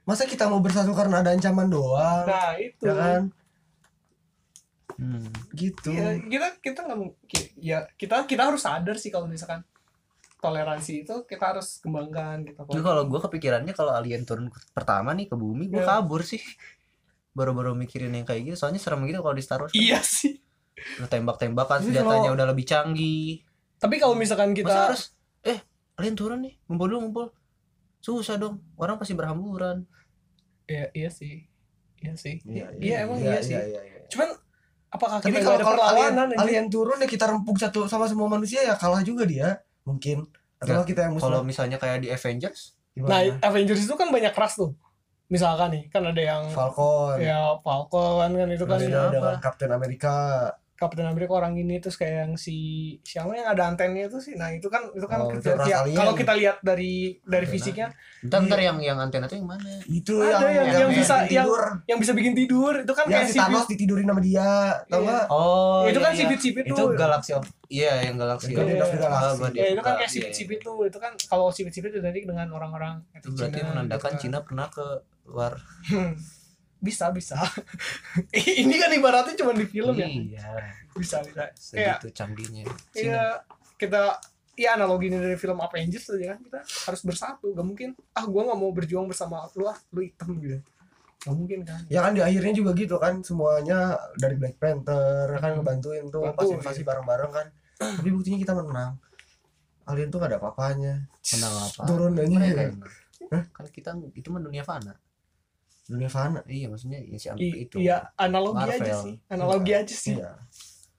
[0.04, 2.26] masa kita mau bersatu karena ada ancaman doang?
[2.26, 2.84] Nah itu.
[2.84, 3.22] Ya kan?
[4.94, 5.26] Hmm.
[5.52, 5.90] gitu.
[5.90, 7.00] Ya, kita kita nggak
[7.58, 9.66] ya kita kita harus sadar sih kalau misalkan
[10.38, 12.62] toleransi itu kita harus kembangkan gitu.
[12.62, 15.88] Tapi kalau gue kepikirannya kalau alien turun pertama nih ke bumi gue Iya.
[15.98, 16.40] kabur sih.
[17.34, 19.82] Baru-baru mikirin yang kayak gitu soalnya serem gitu kalau di Star Wars kan.
[19.82, 20.38] iya sih.
[21.00, 23.42] Udah tembak-tembakan senjatanya kalau- udah lebih canggih.
[23.80, 25.04] Tapi kalau misalkan Masa kita harus?
[25.42, 25.58] Eh
[25.96, 27.26] alien turun nih ngumpul dulu ngumpul
[28.04, 29.88] susah dong orang pasti berhamburan.
[30.68, 31.48] Ya iya sih.
[32.04, 32.44] Iya sih.
[32.44, 33.56] Iya, iya, emang iya, sih.
[33.56, 34.04] iya, iya.
[34.12, 34.36] cuman
[34.92, 38.28] apakah Tapi kita kalau ada kalau alien, alien turun ya kita rempuk satu sama semua
[38.28, 39.64] manusia ya kalah juga dia.
[39.88, 40.28] Mungkin.
[40.60, 42.76] Atau Nggak, kita yang kalau musnah misalnya kayak di Avengers?
[43.00, 43.40] Nah gimana?
[43.40, 44.76] Avengers itu kan banyak ras tuh.
[45.32, 47.18] Misalkan nih kan ada yang Falcon.
[47.24, 50.16] Ya Falcon kan itu kan Ada ada Captain America
[50.84, 52.56] Captain America orang ini terus kayak yang si
[53.00, 56.12] siapa yang ada antennya itu sih nah itu kan itu kan Oh, itu ya, kalau
[56.12, 57.54] kita lihat dari dari Ada.
[57.56, 57.88] fisiknya
[58.22, 58.48] Ntar Iya.
[58.48, 59.64] ntar yang yang antena tuh yang mana?
[59.86, 63.16] itu Ada yang- yang, yang bisa- bikin tidur yang bisa bikin tidur itu kan yang
[63.16, 64.52] kayak si Thanos ditidurin sama dia
[64.86, 65.20] tau Iya.
[65.30, 66.20] Oh, itu iya, kan iya.
[66.20, 70.08] sipit-sipit itu tuh Galaxy of Iya, yang Yang Guardian ya of itu kan kayak iya,
[70.10, 74.22] sipit-sipit tuh itu kan kalau sipit-sipit identik dengan orang-orang Itu berarti menandakan gitu kan.
[74.22, 74.86] Cina pernah ke
[75.26, 75.54] luar.
[76.84, 76.88] Hmm.
[76.92, 77.06] bisa.
[77.16, 77.40] Bisa
[78.62, 80.08] ini kan ibaratnya cuma di film ya?
[80.12, 80.48] Iya,
[81.00, 81.48] bisa bisa.
[81.48, 82.64] Kayak segitu canggihnya.
[83.00, 83.40] iya
[83.80, 84.20] kita
[84.54, 87.56] ya analoginya dari film Avengers aja kan kita harus bersatu.
[87.56, 90.60] Gak mungkin ah gua nggak mau berjuang bersama lu ah lu hitam gitu.
[91.24, 91.82] Gak mungkin kan.
[91.88, 96.36] Ya kan di akhirnya juga gitu kan semuanya dari Black Panther kan ngebantuin tuh Bantu,
[96.36, 96.88] pas invasi iya.
[96.92, 97.48] bareng-bareng kan.
[98.04, 99.00] Tapi buktinya kita menang.
[99.84, 100.96] Alien tuh gak ada apa-apanya.
[101.36, 101.82] Menang apa?
[101.88, 102.72] turun aja.
[103.32, 103.40] Ya.
[103.52, 104.96] Kan kita itu mah dunia fana.
[105.86, 107.76] Dunia fana Iya, maksudnya ya si I- itu.
[107.78, 109.00] iya analogi aja Marvel.
[109.02, 110.32] sih analogi aja sih iya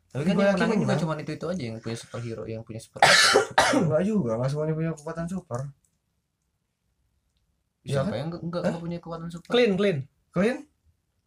[0.08, 1.00] Tapi kan yang menangin bukan menang.
[1.00, 3.00] cuma itu itu aja yang punya superhero, yang punya super.
[3.80, 5.60] enggak juga enggak semuanya punya kekuatan super
[7.82, 8.16] Iya Siapa kan?
[8.16, 9.50] yang enggak enggak punya kekuatan super?
[9.50, 9.98] clean clean
[10.30, 10.58] clean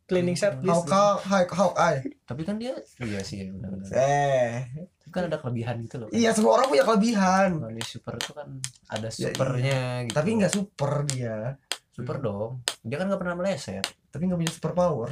[0.05, 3.91] cleaning service Hawk Hawk Hawk Eye Tapi kan dia iya sih ya, benar-benar.
[3.91, 4.53] eh
[4.97, 6.07] Tapi kan ada kelebihan gitu loh.
[6.09, 8.47] iya semua orang punya kelebihan Kalau di super itu kan
[8.87, 10.13] ada Ya, supernya gitu.
[10.15, 11.59] tapi nggak super dia
[11.97, 12.61] super dong.
[12.79, 13.85] Dia kan nggak pernah meleset.
[14.07, 15.09] tapi nggak punya super power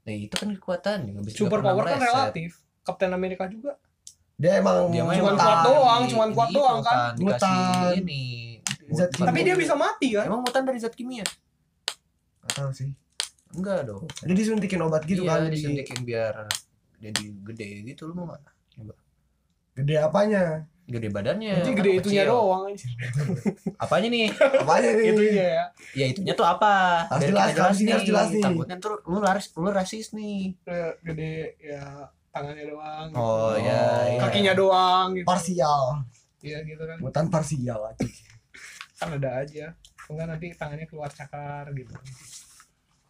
[0.00, 2.08] Nah, itu kan kekuatan nggak bisa super power kan meleset.
[2.08, 3.76] relatif Captain America juga
[4.34, 7.12] dia emang Dia emang kuat di- doang, di- cuman di kuat itu doang kan.
[7.18, 7.90] Mutan.
[7.98, 8.22] ini.
[8.88, 11.26] Zat tapi dia bisa mati kan Emang mutan dari zat kimia?
[12.40, 12.90] nggak tahu sih
[13.50, 14.06] Enggak dong.
[14.22, 16.46] dia disuntikin obat gitu iya, kan di disuntikin biar
[16.96, 18.42] jadi gede gitu lu mau nggak?
[19.74, 21.52] gede apanya Gede badannya.
[21.60, 22.32] nanti kan gede itunya kecil.
[22.32, 22.88] doang aja
[23.76, 24.26] Apanya nih?
[24.64, 27.04] apanya nih itunya ya Ya itunya tuh apa?
[27.12, 28.40] Harus Biar jelas, harus ini, harus jelas nih.
[28.40, 30.56] Takutnya tuh lu laris, lu rasis nih.
[30.64, 33.18] Kayak gede ya tangannya doang gitu.
[33.18, 33.82] Oh, ya,
[34.14, 34.20] ya.
[34.22, 36.06] kakinya doang gitu parsial
[36.38, 38.06] iya gitu kan mutan parsial aja
[38.94, 39.66] kan ada aja
[40.06, 41.90] enggak nanti tangannya keluar cakar gitu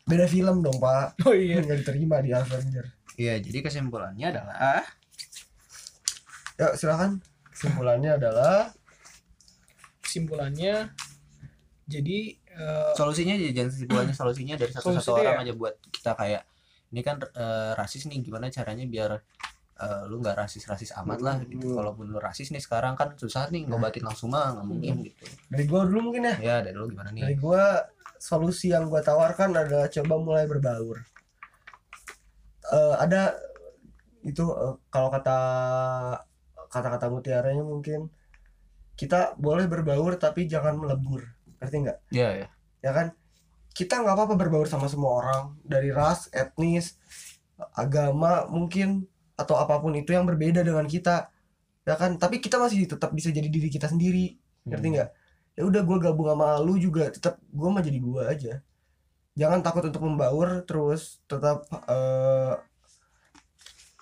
[0.09, 4.87] beda film dong pak oh iya nggak diterima di Avenger Iya, jadi kesimpulannya adalah
[6.55, 7.19] ya silakan
[7.59, 8.71] kesimpulannya adalah
[9.99, 10.95] kesimpulannya
[11.89, 15.45] jadi eh, solusinya aja jangan kesimpulannya solusinya dari satu-satu Solusinya orang ya?
[15.45, 16.43] aja buat kita kayak
[16.89, 19.11] ini kan eh, rasis nih gimana caranya biar
[19.79, 21.75] eh, lu nggak rasis-rasis amat lah gitu.
[21.75, 21.77] Hmm.
[21.83, 25.25] Kalaupun lu rasis nih sekarang kan susah nih ngobatin langsung mah nggak mungkin gitu.
[25.51, 27.41] dari gua dulu mungkin ya Ya dari lu gimana dari nih?
[27.41, 27.83] gua
[28.19, 31.03] solusi yang gua tawarkan adalah coba mulai berbaur
[32.69, 33.33] Eh, ada
[34.23, 35.39] itu eh, kalau kata
[36.69, 38.13] kata-kata mutiaranya mungkin
[38.99, 41.23] kita boleh berbaur tapi jangan melebur.
[41.63, 41.99] Ngerti nggak?
[42.11, 42.49] Ya ya.
[42.83, 43.15] ya kan?
[43.71, 46.99] Kita nggak apa-apa berbaur sama semua orang dari ras etnis
[47.79, 49.07] agama mungkin
[49.39, 51.31] atau apa pun itu yang berbeda dengan kita.
[51.87, 52.19] Ya kan?
[52.19, 54.35] Tapi kita masih tetap bisa jadi diri kita sendiri.
[54.67, 54.95] Ngerti Hmm.
[54.99, 55.11] nggak?
[55.59, 58.55] Ya udah gue gabung sama lu juga tetap gue mah jadi gue aja.
[59.39, 62.55] Jangan takut untuk membaur terus tetap eh,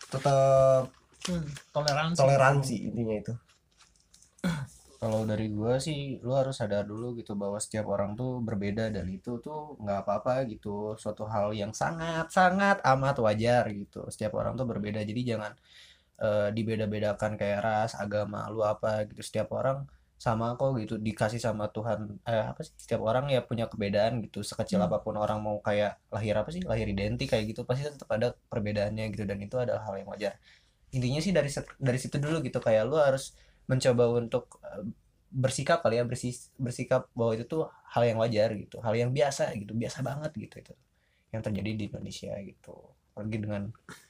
[0.08, 0.88] tetap
[1.28, 3.32] hmm, toleransi toleransi intinya itu
[5.00, 9.06] Kalau dari gua sih lu harus sadar dulu gitu bahwa setiap orang tuh berbeda dan
[9.16, 10.96] itu tuh nggak apa-apa gitu.
[11.02, 14.08] Suatu hal yang sangat-sangat amat wajar gitu.
[14.14, 15.00] Setiap orang tuh berbeda.
[15.10, 15.52] Jadi jangan
[16.26, 19.20] eh, dibeda-bedakan kayak ras, agama, lu apa gitu.
[19.28, 19.78] Setiap orang
[20.26, 24.40] sama kok gitu dikasih sama Tuhan eh apa sih setiap orang ya punya kebedaan gitu
[24.50, 24.88] sekecil Hmm.
[24.88, 28.32] apa pun orang mau kayak lahir apa sih lahir identik kayak gitu pasti tetap ada
[28.50, 30.32] perbedaannya gitu dan itu adalah hal yang wajar
[30.94, 32.58] intinya sih dari dari situ dulu gitu.
[32.62, 33.34] Kayak lu harus
[33.66, 34.86] mencoba untuk eh,
[35.30, 39.52] bersikap kali ya bersis, bersikap bahwa itu tuh hal yang wajar gitu hal yang biasa
[39.58, 40.72] gitu biasa banget gitu itu
[41.34, 42.76] yang terjadi di Indonesia gitu.
[43.12, 43.62] Apalagi dengan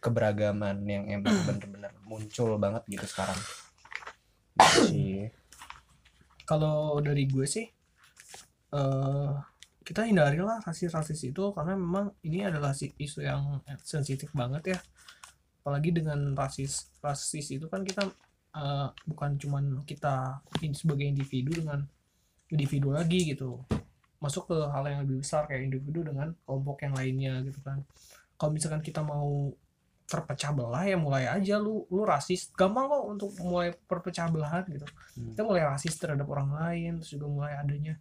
[0.03, 3.39] keberagaman yang emang bener-bener muncul banget gitu sekarang.
[4.57, 5.17] Gitu sih
[6.47, 7.67] kalau dari gue sih
[8.71, 9.33] eh
[9.87, 14.79] kita hindarilah rasis-rasis itu karena memang ini adalah isu yang sensitif banget ya
[15.67, 18.07] apalagi dengan rasis rasis itu kan kita
[18.55, 20.39] eh, bukan cuman kita
[20.71, 21.83] sebagai individu dengan
[22.55, 23.67] individu lagi gitu.
[24.23, 27.83] Masuk ke hal yang lebih besar kayak individu dengan kelompok yang lainnya gitu kan.
[28.39, 29.51] Kalau misalkan kita mau
[30.07, 32.55] terpecah belah ya mulai aja lu lu rasis.
[32.55, 34.87] Gampang kok untuk mulai perpecah belahan gitu.
[35.19, 35.35] Hmm.
[35.35, 37.99] kita mulai rasis terhadap orang lain terus juga mulai adanya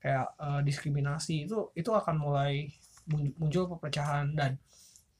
[0.00, 1.44] kayak eh, diskriminasi.
[1.44, 2.72] Itu itu akan mulai
[3.36, 4.32] muncul perpecahan.
[4.32, 4.56] Dan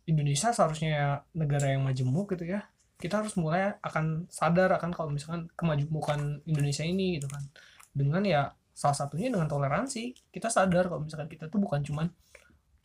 [0.07, 2.67] Indonesia seharusnya negara yang majemuk gitu ya
[3.03, 7.43] kita harus mulai akan sadar akan kalau misalkan kemajemukan Indonesia ini gitu kan.
[7.91, 10.31] Dengan ya salah satunya dengan toleransi.
[10.31, 12.07] Kita sadar kalau misalkan kita tuh bukan cuman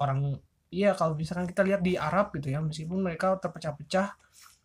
[0.01, 0.41] orang
[0.73, 4.07] iya kalau misalkan kita lihat di Arab gitu ya meskipun mereka terpecah-pecah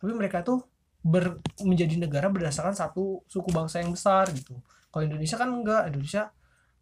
[0.03, 0.66] tapi mereka tuh
[0.98, 4.57] ber, menjadi negara berdasarkan satu suku bangsa yang besar gitu.
[4.88, 6.32] Kalau Indonesia kan enggak Indonesia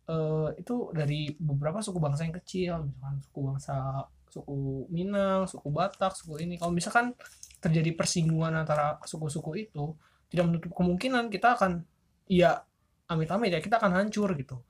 [0.06, 6.14] uh, itu dari beberapa suku bangsa yang kecil misalkan suku bangsa suku Minang suku Batak
[6.14, 6.56] suku ini.
[6.56, 7.12] Kalau misalkan
[7.60, 9.92] terjadi persinggungan antara suku-suku itu
[10.30, 11.84] tidak menutup kemungkinan kita akan
[12.30, 12.62] ya
[13.10, 14.62] amit-amit ya kita akan hancur gitu.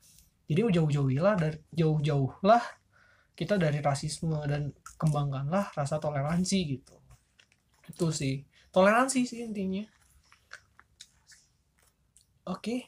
[0.51, 2.65] Jadi jauh-jauhilah dari jauh-jauhlah
[3.39, 6.97] kita dari rasisme dan kembangkanlah rasa toleransi gitu.
[7.87, 8.43] Itu sih.
[8.75, 9.85] Toleransi sih intinya.
[12.51, 12.59] Oke.
[12.59, 12.81] Okay.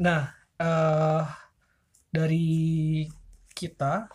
[0.00, 1.24] Nah, uh,
[2.08, 3.04] dari
[3.60, 4.08] kita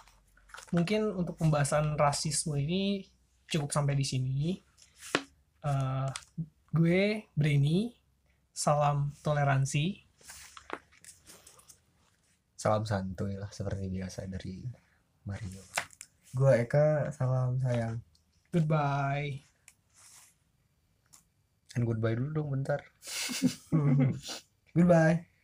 [0.73, 3.05] mungkin untuk pembahasan rasisme ini
[3.45, 4.57] cukup sampai di sini.
[5.61, 6.09] Uh,
[6.73, 7.93] gue Breni,
[8.49, 10.01] salam toleransi.
[12.57, 14.65] Salam santuy lah seperti biasa dari
[15.29, 15.61] Mario.
[16.33, 18.01] Gue Eka, salam sayang.
[18.49, 19.45] Goodbye.
[21.77, 22.81] And goodbye dulu dong bentar.
[24.75, 25.34] Goodbye.